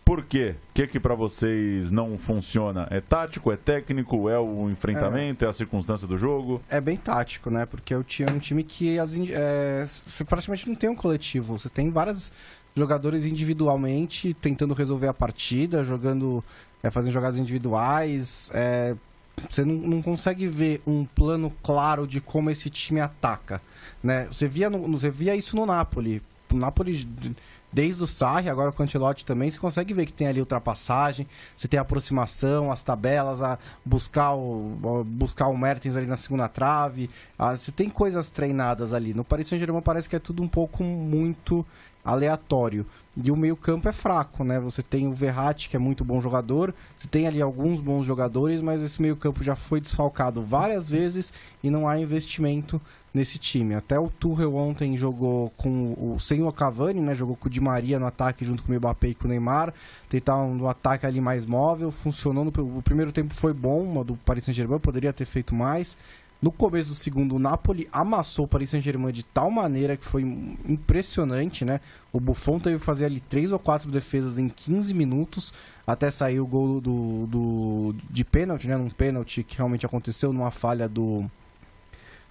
[0.10, 0.56] por quê?
[0.72, 2.88] O que que para vocês não funciona?
[2.90, 6.64] É tático, é técnico, é o enfrentamento, é, é a circunstância do jogo?
[6.68, 7.68] É bem tático, né?
[7.68, 11.60] Porque eu tinha um time que as, é, você praticamente não tem um coletivo.
[11.60, 12.32] Você tem vários
[12.76, 16.44] jogadores individualmente tentando resolver a partida, jogando,
[16.82, 18.50] é, fazendo jogadas individuais.
[18.52, 18.96] É,
[19.48, 23.62] você não, não, consegue ver um plano claro de como esse time ataca,
[24.02, 24.26] né?
[24.26, 26.20] Você via, no, você via isso no Napoli.
[26.52, 27.08] O Napoli
[27.72, 31.28] desde o Sarri, agora com o Ancelotti também, você consegue ver que tem ali ultrapassagem,
[31.56, 37.10] você tem aproximação, as tabelas, a buscar o, buscar o Mertens ali na segunda trave,
[37.38, 39.14] a, você tem coisas treinadas ali.
[39.14, 41.66] No Paris Saint-Germain parece que é tudo um pouco muito
[42.04, 42.86] aleatório.
[43.22, 44.60] E o meio-campo é fraco, né?
[44.60, 48.62] Você tem o Verratti, que é muito bom jogador, você tem ali alguns bons jogadores,
[48.62, 52.80] mas esse meio-campo já foi desfalcado várias vezes e não há investimento
[53.14, 53.76] nesse time.
[53.76, 57.14] Até o Tuchel ontem jogou com o sem o Cavani, né?
[57.14, 59.74] Jogou com o Di Maria no ataque junto com o Mbappé e com o Neymar,
[60.08, 62.46] tentar um, ataque ali mais móvel, funcionou.
[62.46, 65.98] No, o primeiro tempo foi bom, do Paris Saint-Germain poderia ter feito mais.
[66.42, 70.22] No começo do segundo, o Napoli amassou o Paris Saint-Germain de tal maneira que foi
[70.22, 71.82] impressionante, né?
[72.14, 75.54] O Buffon teve que fazer ali três ou quatro defesas em 15 minutos
[75.86, 78.78] até sair o gol do, do de pênalti, né?
[78.78, 81.30] Um pênalti que realmente aconteceu numa falha do,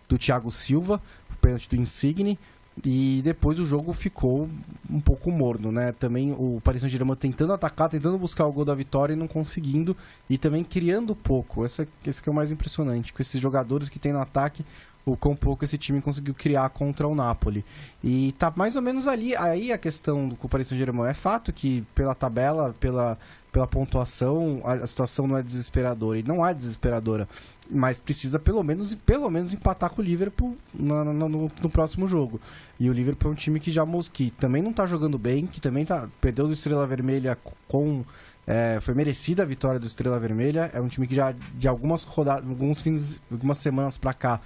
[0.09, 2.38] do Thiago Silva, o pênalti do Insigne.
[2.85, 4.49] E depois o jogo ficou
[4.89, 5.93] um pouco morno, né?
[5.93, 9.97] Também o Paris Saint-Germain tentando atacar, tentando buscar o gol da vitória e não conseguindo.
[10.29, 11.64] E também criando pouco.
[11.64, 13.12] Esse, esse que é o mais impressionante.
[13.12, 14.64] Com esses jogadores que tem no ataque,
[15.05, 17.64] o quão pouco esse time conseguiu criar contra o Napoli.
[18.03, 19.35] E tá mais ou menos ali.
[19.37, 21.09] Aí a questão do Paris Saint-Germain.
[21.09, 23.18] É fato que pela tabela, pela,
[23.59, 26.18] pela pontuação, a, a situação não é desesperadora.
[26.18, 27.28] E não é desesperadora
[27.70, 32.06] mas precisa pelo menos pelo menos empatar com o Liverpool no, no, no, no próximo
[32.06, 32.40] jogo.
[32.80, 35.61] E o Liverpool é um time que já que também não está jogando bem, que
[35.61, 37.36] também tá, perdeu do Estrela Vermelha
[37.66, 38.04] com
[38.46, 40.70] é, foi merecida a vitória do Estrela Vermelha.
[40.72, 44.40] É um time que já de algumas rodadas, alguns fins, algumas semanas para cá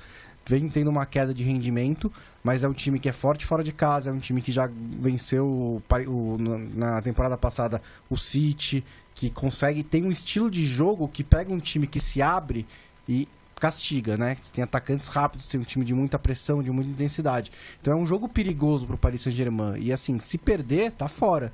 [0.45, 3.73] vem tendo uma queda de rendimento, mas é um time que é forte fora de
[3.73, 4.69] casa, é um time que já
[5.01, 6.37] venceu o, o,
[6.75, 8.85] na temporada passada o City,
[9.23, 12.67] que consegue tem um estilo de jogo que pega um time que se abre
[13.09, 14.37] e castiga, né?
[14.53, 17.53] Tem atacantes rápidos, tem um time de muita pressão, de muita intensidade.
[17.81, 19.79] Então é um jogo perigoso pro Paris Saint-Germain.
[19.79, 21.53] E assim, se perder, tá fora.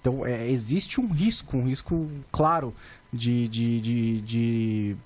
[0.00, 2.74] Então é, existe um risco, um risco claro
[3.12, 4.96] de, de, de, de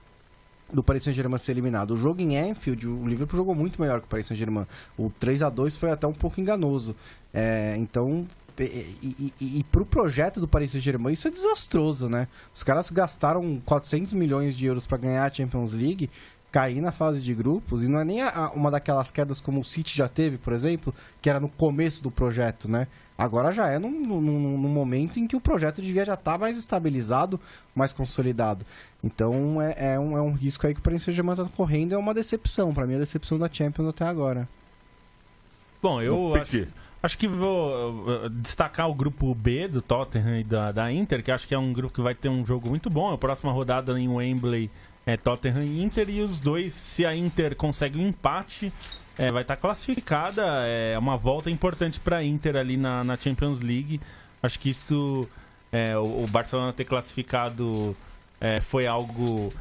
[0.72, 1.90] do Paris Saint-Germain ser eliminado.
[1.90, 4.66] O jogo em Anfield, o Liverpool jogou muito melhor que o Paris Saint-Germain.
[4.96, 6.96] O 3 a 2 foi até um pouco enganoso.
[7.34, 8.26] É, então
[8.64, 12.28] e, e, e pro projeto do Paris Saint-Germain isso é desastroso, né?
[12.54, 16.10] Os caras gastaram 400 milhões de euros para ganhar a Champions League,
[16.50, 19.64] cair na fase de grupos, e não é nem a, uma daquelas quedas como o
[19.64, 22.86] City já teve, por exemplo, que era no começo do projeto, né?
[23.16, 26.38] Agora já é num, num, num momento em que o projeto devia já estar tá
[26.38, 27.40] mais estabilizado,
[27.74, 28.64] mais consolidado.
[29.02, 31.98] Então é, é, um, é um risco aí que o Paris Saint-Germain está correndo, é
[31.98, 32.72] uma decepção.
[32.72, 34.48] Para mim, é a decepção da Champions até agora.
[35.82, 36.66] Bom, eu acho...
[37.00, 41.46] Acho que vou destacar o grupo B do Tottenham e da, da Inter, que acho
[41.46, 43.12] que é um grupo que vai ter um jogo muito bom.
[43.12, 44.68] A próxima rodada em Wembley
[45.06, 48.72] é Tottenham e Inter, e os dois, se a Inter consegue um empate,
[49.16, 50.44] é, vai estar tá classificada.
[50.66, 54.00] É uma volta importante para a Inter ali na, na Champions League.
[54.42, 55.28] Acho que isso,
[55.70, 57.96] é, o, o, Barcelona ter classificado
[58.40, 59.52] é, foi algo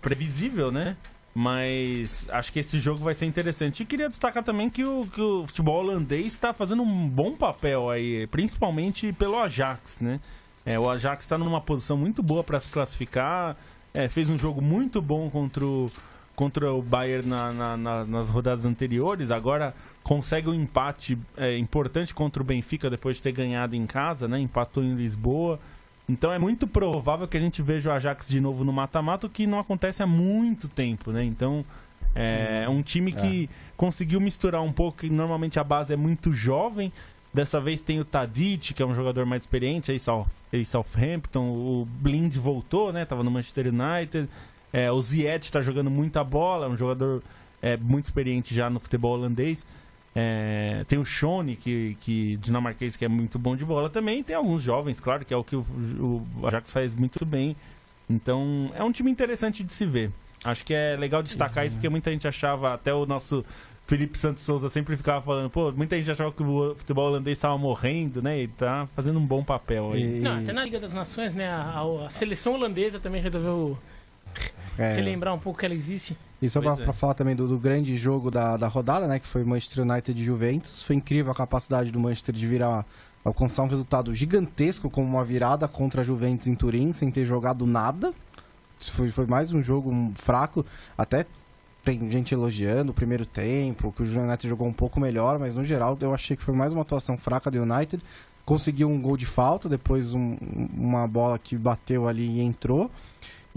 [0.00, 0.96] previsível, né?
[1.40, 3.84] Mas acho que esse jogo vai ser interessante.
[3.84, 7.88] E queria destacar também que o, que o futebol holandês está fazendo um bom papel
[7.88, 10.18] aí, principalmente pelo Ajax, né?
[10.66, 13.56] É, o Ajax está numa posição muito boa para se classificar.
[13.94, 15.92] É, fez um jogo muito bom contra o,
[16.34, 19.30] contra o Bayern na, na, na, nas rodadas anteriores.
[19.30, 24.26] Agora consegue um empate é, importante contra o Benfica depois de ter ganhado em casa,
[24.26, 24.40] né?
[24.40, 25.60] Empatou em Lisboa.
[26.08, 29.30] Então é muito provável que a gente veja o Ajax de novo no mata-mata, o
[29.30, 31.22] que não acontece há muito tempo, né?
[31.22, 31.64] Então
[32.14, 33.48] é, é um time que é.
[33.76, 36.92] conseguiu misturar um pouco, que normalmente a base é muito jovem.
[37.32, 40.26] Dessa vez tem o Tadic, que é um jogador mais experiente, aí South,
[40.64, 43.04] Southampton, o Blind voltou, né?
[43.04, 44.28] Tava no Manchester United.
[44.72, 47.22] É, o Ziyech está jogando muita bola, é um jogador
[47.60, 49.66] é, muito experiente já no futebol holandês.
[50.20, 54.20] É, tem o Shone, que, que dinamarquês, que é muito bom de bola também.
[54.24, 55.64] Tem alguns jovens, claro, que é o que o,
[56.40, 57.54] o Ajax faz muito bem.
[58.10, 60.10] Então, é um time interessante de se ver.
[60.44, 61.68] Acho que é legal destacar uhum.
[61.68, 63.44] isso, porque muita gente achava, até o nosso
[63.86, 67.56] Felipe Santos Souza sempre ficava falando, pô, muita gente achava que o futebol holandês estava
[67.56, 68.42] morrendo, né?
[68.42, 70.18] E tá fazendo um bom papel aí.
[70.18, 71.48] Não, até na Liga das Nações, né?
[71.48, 73.78] A, a seleção holandesa também resolveu
[74.76, 74.94] é.
[74.94, 76.16] relembrar um pouco que ela existe.
[76.40, 76.92] E só para é.
[76.92, 79.18] falar também do, do, grande jogo da, da rodada, né?
[79.18, 80.82] Que foi Manchester United e Juventus.
[80.82, 82.86] Foi incrível a capacidade do Manchester de virar
[83.24, 87.66] alcançar um resultado gigantesco como uma virada contra a Juventus em Turim, sem ter jogado
[87.66, 88.12] nada.
[88.78, 90.64] Foi, foi mais um jogo fraco.
[90.96, 91.26] Até
[91.84, 95.64] tem gente elogiando o primeiro tempo, que o United jogou um pouco melhor, mas no
[95.64, 98.02] geral eu achei que foi mais uma atuação fraca do United.
[98.44, 100.36] Conseguiu um gol de falta, depois um,
[100.76, 102.90] uma bola que bateu ali e entrou.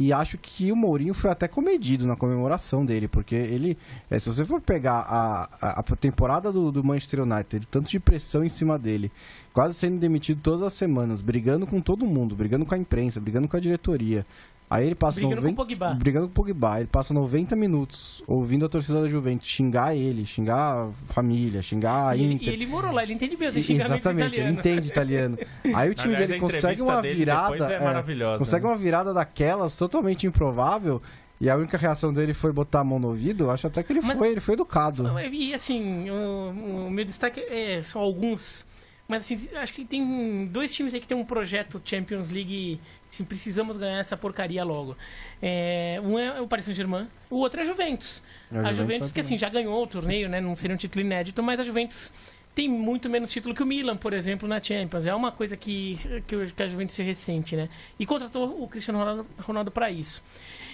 [0.01, 3.77] E acho que o Mourinho foi até comedido na comemoração dele, porque ele,
[4.09, 7.99] é, se você for pegar a, a, a temporada do, do, Manchester United, tanto de
[7.99, 9.11] pressão em cima dele,
[9.53, 13.47] quase sendo demitido todas as semanas, brigando com todo mundo, brigando com a imprensa, brigando
[13.47, 14.25] com a diretoria,
[14.73, 15.93] Aí ele passa Brigando 90, com o Pogba.
[15.95, 16.77] brigando com o Pogba.
[16.79, 20.55] Ele passa 90 minutos ouvindo a torcida da Juventus xingar ele, xingar
[20.85, 22.47] a família, xingar a E ele, Inter.
[22.47, 24.59] e ele morou lá, ele entende mesmo xingamento Exatamente, ele italiano.
[24.59, 25.37] entende italiano.
[25.75, 27.69] Aí o time Aliás, dele consegue uma dele virada.
[27.69, 28.71] é é, maravilhosa, consegue né?
[28.71, 31.01] uma virada daquelas totalmente improvável.
[31.41, 33.49] E a única reação dele foi botar a mão no ouvido.
[33.51, 35.03] Acho até que ele Mas- foi, ele foi educado.
[35.03, 38.65] Não, E assim, o, o meu destaque é, são alguns.
[39.07, 42.79] Mas assim, acho que tem dois times aí que tem um projeto Champions League.
[43.11, 44.95] Assim, precisamos ganhar essa porcaria logo.
[45.41, 48.23] É, um é o Paris Saint-Germain, o outro é a Juventus.
[48.49, 50.39] A A Juventus Juventus, que assim, já ganhou o torneio, né?
[50.39, 52.11] Não seria um título inédito, mas a Juventus
[52.55, 55.05] tem muito menos título que o Milan, por exemplo, na Champions.
[55.05, 57.69] É uma coisa que, que, a Juventus se ressente, né?
[57.99, 60.23] E contratou o Cristiano Ronaldo, Ronaldo para isso.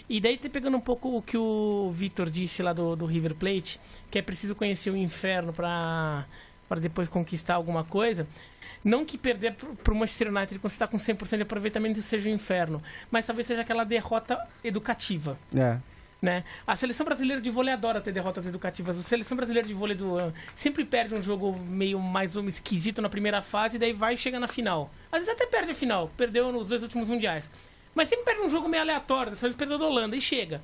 [0.08, 3.34] E daí, te pegando um pouco o que o Vitor disse lá do, do River
[3.34, 3.80] Plate,
[4.10, 6.26] que é preciso conhecer o inferno para
[6.80, 8.28] depois conquistar alguma coisa.
[8.88, 12.30] Não que perder para o Manchester United quando você está com 100% de aproveitamento seja
[12.30, 12.82] o inferno,
[13.12, 15.78] mas talvez seja aquela derrota educativa É.
[16.22, 16.46] né?
[16.66, 18.98] A seleção brasileira de vôlei adora ter derrotas educativas.
[18.98, 23.02] A seleção brasileira de vôlei do ano sempre perde um jogo meio mais menos esquisito
[23.02, 24.90] na primeira fase, daí vai e chega na final.
[25.12, 27.52] Às vezes até perde a final, perdeu nos dois últimos mundiais.
[27.94, 30.62] Mas sempre perde um jogo meio aleatório, dessa vez perdeu da Holanda e chega.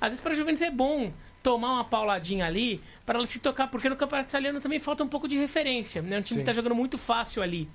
[0.00, 1.12] Às vezes para a Juventus é bom
[1.44, 5.08] tomar uma pauladinha ali para ela se tocar, porque no campeonato italiano também falta um
[5.08, 6.18] pouco de referência, né?
[6.18, 7.68] Um time que tá jogando muito fácil ali,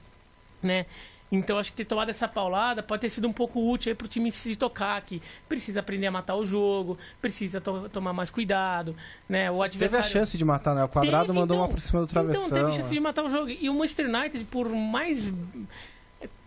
[0.62, 0.86] né?
[1.32, 4.08] Então acho que ter tomado essa paulada pode ter sido um pouco útil aí pro
[4.08, 8.96] time se tocar que precisa aprender a matar o jogo, precisa to- tomar mais cuidado,
[9.30, 9.52] né?
[9.52, 10.84] O Teve a adversário chance de matar, né?
[10.84, 11.68] O quadrado Teve, mandou então.
[11.68, 12.48] uma por cima do travessão.
[12.48, 12.94] Então, teve chance né?
[12.96, 13.48] de matar o jogo.
[13.52, 15.32] E o Manchester United, por mais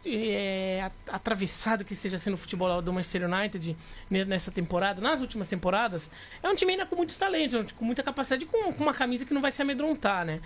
[0.05, 3.77] é, at- atravessado que esteja sendo o futebol do Manchester United
[4.11, 6.11] ne- nessa temporada, nas últimas temporadas,
[6.43, 9.25] é um time ainda com muitos talentos, um- com muita capacidade, com, com uma camisa
[9.25, 10.41] que não vai se amedrontar, né?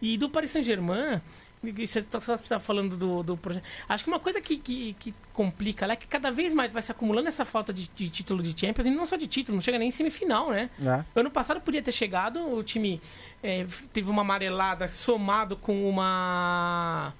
[0.00, 1.20] E do Paris Saint-Germain,
[1.60, 3.64] você está falando do, do projeto.
[3.88, 6.80] Acho que uma coisa que, que, que complica lá é que cada vez mais vai
[6.82, 9.62] se acumulando essa falta de, de título de Champions, e não só de título, não
[9.62, 10.70] chega nem em semifinal, né?
[10.80, 11.04] É.
[11.18, 13.00] Ano passado podia ter chegado, o time
[13.42, 17.12] é, teve uma amarelada somado com uma.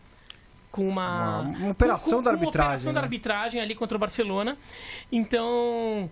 [0.78, 1.40] Com uma.
[1.40, 3.04] Uma- uma operação com- da arbitragem, operação da né?
[3.06, 4.56] arbitragem ali contra o Barcelona.
[5.10, 6.08] Então,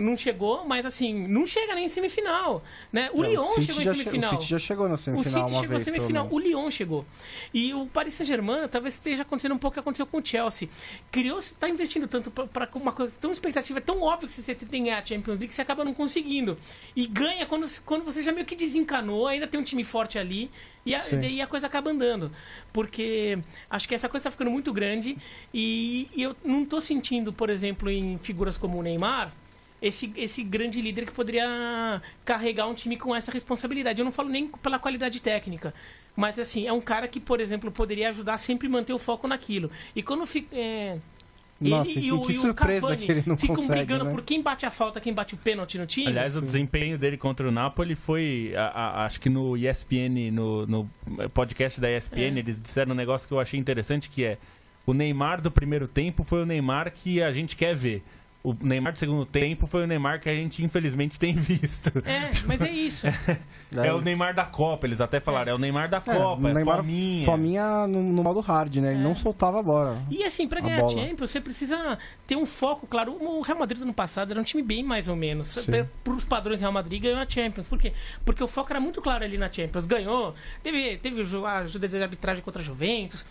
[0.00, 2.62] não chegou, mas assim, não chega nem em semifinal.
[2.92, 3.10] Né?
[3.12, 4.30] O É, Lyon City chegou em che- semifinal.
[4.30, 6.38] O City já chegou na O semifinal City uma chegou pelo semifinal, o.
[6.38, 7.04] Lyon chegou.
[7.52, 10.68] E o Paris Saint-Germain talvez esteja acontecendo um pouco o que aconteceu com o Chelsea.
[11.10, 14.64] Criou, está investindo tanto para uma coisa tão expectativa, tão óbvia que você tem que
[14.66, 16.56] ganhar a Champions League, que você acaba não conseguindo.
[16.94, 20.50] E ganha quando, quando você já meio que desencanou, ainda tem um time forte ali,
[20.86, 22.32] e a- daí a coisa acaba andando.
[22.72, 25.18] Porque acho que essa coisa está ficando muito grande
[25.52, 29.32] e, e eu não estou sentindo, por exemplo, em figuras como o Neymar,
[29.82, 34.00] esse, esse grande líder que poderia carregar um time com essa responsabilidade.
[34.00, 35.74] Eu não falo nem pela qualidade técnica,
[36.14, 39.28] mas assim, é um cara que, por exemplo, poderia ajudar a sempre manter o foco
[39.28, 39.70] naquilo.
[39.94, 40.48] E quando fica.
[40.56, 40.98] É,
[41.60, 44.10] Nossa, ele e o, que e o Cavani que ele não ficam consegue, brigando né?
[44.10, 46.06] por quem bate a falta, quem bate o pênalti no time.
[46.08, 48.52] Aliás, o desempenho dele contra o Napoli foi.
[48.56, 50.90] a- a- acho que no ESPN, no, no
[51.32, 52.38] podcast da ESPN, É.
[52.40, 54.38] eles disseram um negócio que eu achei interessante que é
[54.84, 58.02] o Neymar do primeiro tempo foi o Neymar que a gente quer ver.
[58.48, 61.88] O Neymar do segundo tempo foi o Neymar que a gente infelizmente tem visto.
[62.04, 63.06] É, mas é isso.
[63.76, 64.04] É, o isso.
[64.04, 66.76] Neymar da Copa, eles até falaram, é, o Neymar da É, Copa, o é, Neymar,
[66.76, 67.24] fominha.
[67.26, 68.92] fominha no, no modo hard, né?
[68.92, 69.02] Ele É.
[69.02, 70.00] não soltava a bola.
[70.08, 70.92] E assim, pra A ganhar a bola.
[70.92, 73.16] Champions, você precisa ter um foco, claro.
[73.20, 75.48] O Real Madrid do ano passado era um time bem mais ou menos.
[75.48, 75.84] Sim.
[76.04, 77.66] Para os padrões Real Madrid ganhou a Champions.
[77.66, 77.92] Por quê?
[78.24, 79.86] Porque o foco era muito claro ali na Champions.
[79.86, 83.26] Ganhou, teve, teve o a ajuda de arbitragem contra a Juventus,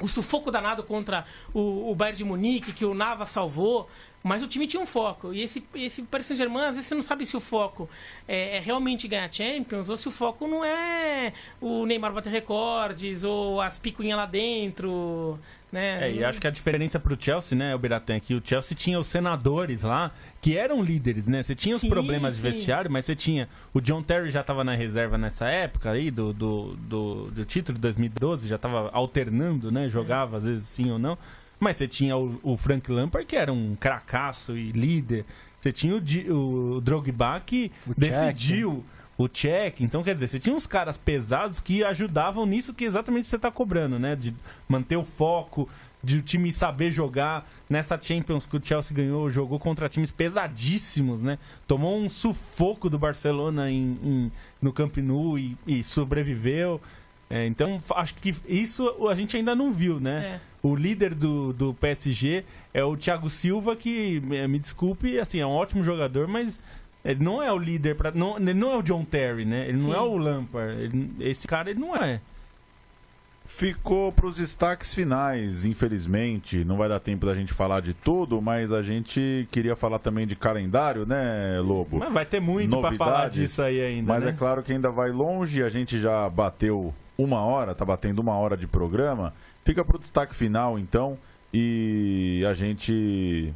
[0.00, 3.88] o sufoco danado contra o, o Bayern de Munique, que o Nava salvou.
[4.26, 5.32] Mas o time tinha um foco.
[5.32, 7.88] E esse, esse Paris Saint-Germain, às vezes você não sabe se o foco
[8.26, 13.22] é, é realmente ganhar Champions ou se o foco não é o Neymar bater recordes
[13.22, 15.38] ou as picuinhas lá dentro.
[15.70, 16.08] Né?
[16.08, 18.76] É, e acho que a diferença pro Chelsea, né, o Biratan, é que o Chelsea
[18.76, 20.10] tinha os senadores lá,
[20.40, 21.42] que eram líderes, né?
[21.42, 22.50] Você tinha os Sim, problemas de sim.
[22.50, 23.48] vestiário, mas você tinha.
[23.72, 27.74] O John Terry já tava na reserva nessa época aí, do, do, do, do título
[27.74, 29.88] de 2012, já tava alternando, né?
[29.88, 31.16] Jogava às vezes sim ou não.
[31.58, 35.24] Mas você tinha o, o Frank Lampard, que era um cracaço e líder.
[35.60, 38.84] Você tinha o, o Drogba, que O decidiu
[39.18, 39.80] o check.
[39.80, 43.50] Então, quer dizer, você tinha uns caras pesados que ajudavam nisso que exatamente você tá
[43.50, 44.14] cobrando, né?
[44.14, 44.34] De
[44.68, 45.66] manter o foco,
[46.04, 47.48] de o time saber jogar.
[47.70, 51.38] Nessa Champions que o Chelsea ganhou, jogou contra times pesadíssimos, né?
[51.66, 56.78] Tomou um sufoco do Barcelona em, em- no Camp Nou e, e sobreviveu.
[57.28, 60.36] É, então, acho que isso a gente ainda não viu, né?
[60.36, 60.40] É.
[60.62, 65.46] O líder do, do PSG é o Thiago Silva, que, eh, me desculpe, assim, é
[65.46, 66.60] um ótimo jogador, mas
[67.04, 69.68] ele não é o líder, pra, não, ele não é o John Terry, né?
[69.68, 69.92] Ele não Sim.
[69.94, 70.80] é o Lampard.
[70.80, 72.20] ele- esse cara, ele não é.
[73.44, 76.64] ficou para os destaques finais, infelizmente.
[76.64, 80.26] Não vai dar tempo da gente falar de tudo, mas a gente queria falar também
[80.26, 81.98] de calendário, né, Lobo?
[81.98, 84.12] Mas vai ter muito para falar disso aí ainda.
[84.12, 84.30] Mas né?
[84.30, 88.34] é claro que ainda vai longe, a gente já bateu uma hora, tá batendo uma
[88.34, 89.32] hora de programa.
[89.64, 91.18] Fica para o destaque final, então,
[91.52, 93.52] e a gente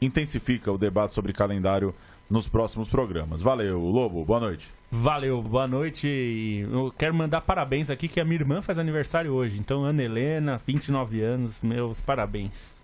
[0.00, 1.94] intensifica o debate sobre calendário
[2.28, 3.42] nos próximos programas.
[3.42, 4.72] Valeu, Lobo, boa noite.
[4.90, 6.66] Valeu, boa noite.
[6.70, 9.58] Eu quero mandar parabéns aqui que a minha irmã faz aniversário hoje.
[9.58, 12.80] Então, Ana Helena, 29 anos, meus parabéns.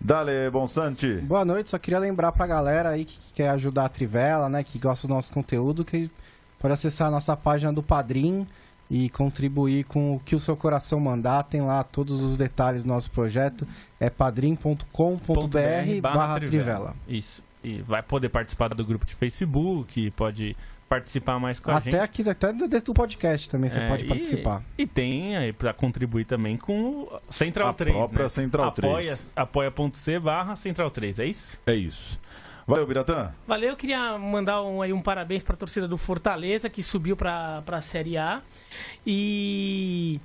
[0.00, 1.16] Dale, Bonsante.
[1.16, 4.78] Boa noite, só queria lembrar pra galera aí que quer ajudar a Trivela, né, que
[4.78, 6.10] gosta do nosso conteúdo, que
[6.58, 8.46] pode acessar a nossa página do Padrim
[8.90, 11.44] e contribuir com o que o seu coração mandar.
[11.44, 13.66] Tem lá todos os detalhes do nosso projeto.
[14.00, 16.94] É padrim.com.br barra Trivela.
[17.08, 17.42] Isso.
[17.62, 20.56] E vai poder participar do grupo de Facebook, pode
[20.88, 22.00] participar mais com a até gente.
[22.00, 24.62] Aqui, até dentro do podcast também você É, pode e- participar.
[24.76, 27.94] E tem aí para contribuir também com o Central A 3.
[27.96, 28.28] própria né?
[28.28, 29.30] Central Apoia, 3.
[29.36, 31.56] Apoia.c barra Central 3, é isso?
[31.66, 32.18] É isso.
[32.66, 33.32] Valeu, Biratã.
[33.46, 37.16] Valeu, eu queria mandar um, aí um parabéns para a torcida do Fortaleza, que subiu
[37.16, 38.42] para a Série A.
[39.06, 40.20] E.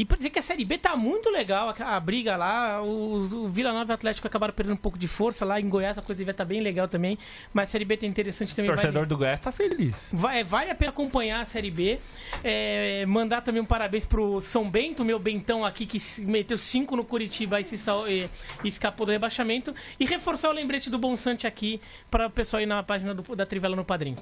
[0.00, 2.80] E pra dizer que a Série B tá muito legal, a, a briga lá.
[2.80, 5.60] Os, o Vila Nova e o Atlético acabaram perdendo um pouco de força lá.
[5.60, 7.18] Em Goiás a coisa devia estar bem legal também.
[7.52, 8.68] Mas a Série B tá interessante O também.
[8.68, 10.08] vai- torcedor do Goiás tá feliz.
[10.12, 11.98] Vai, vale a pena acompanhar a Série B.
[12.44, 17.02] É, mandar também um parabéns pro São Bento, meu Bentão aqui, que meteu 5 no
[17.04, 18.30] Curitiba e, se sal- e-
[18.62, 19.74] e escapou do rebaixamento.
[19.98, 23.44] E reforçar o lembrete do Bonsante aqui para o pessoal ir na página do- da
[23.44, 24.14] Trivela no Padrim.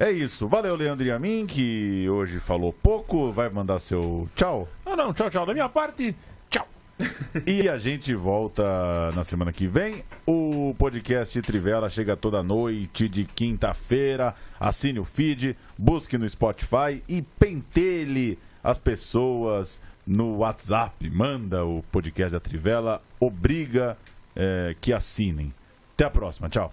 [0.00, 0.46] É isso.
[0.46, 3.32] Valeu, Leandro e a mim, que hoje falou pouco.
[3.32, 4.68] Vai mandar seu tchau.
[4.86, 5.44] Ah, não, tchau, tchau.
[5.44, 6.14] Da minha parte,
[6.48, 6.68] tchau.
[7.44, 8.62] E a gente volta
[9.16, 10.04] na semana que vem.
[10.24, 14.36] O podcast Trivela chega toda noite de quinta-feira.
[14.60, 21.10] Assine o feed, busque no Spotify e pentelhe as pessoas no WhatsApp.
[21.10, 23.98] Manda o podcast da Trivela, obriga
[24.36, 25.52] eh, que assinem.
[25.94, 26.48] Até a próxima.
[26.48, 26.72] Tchau.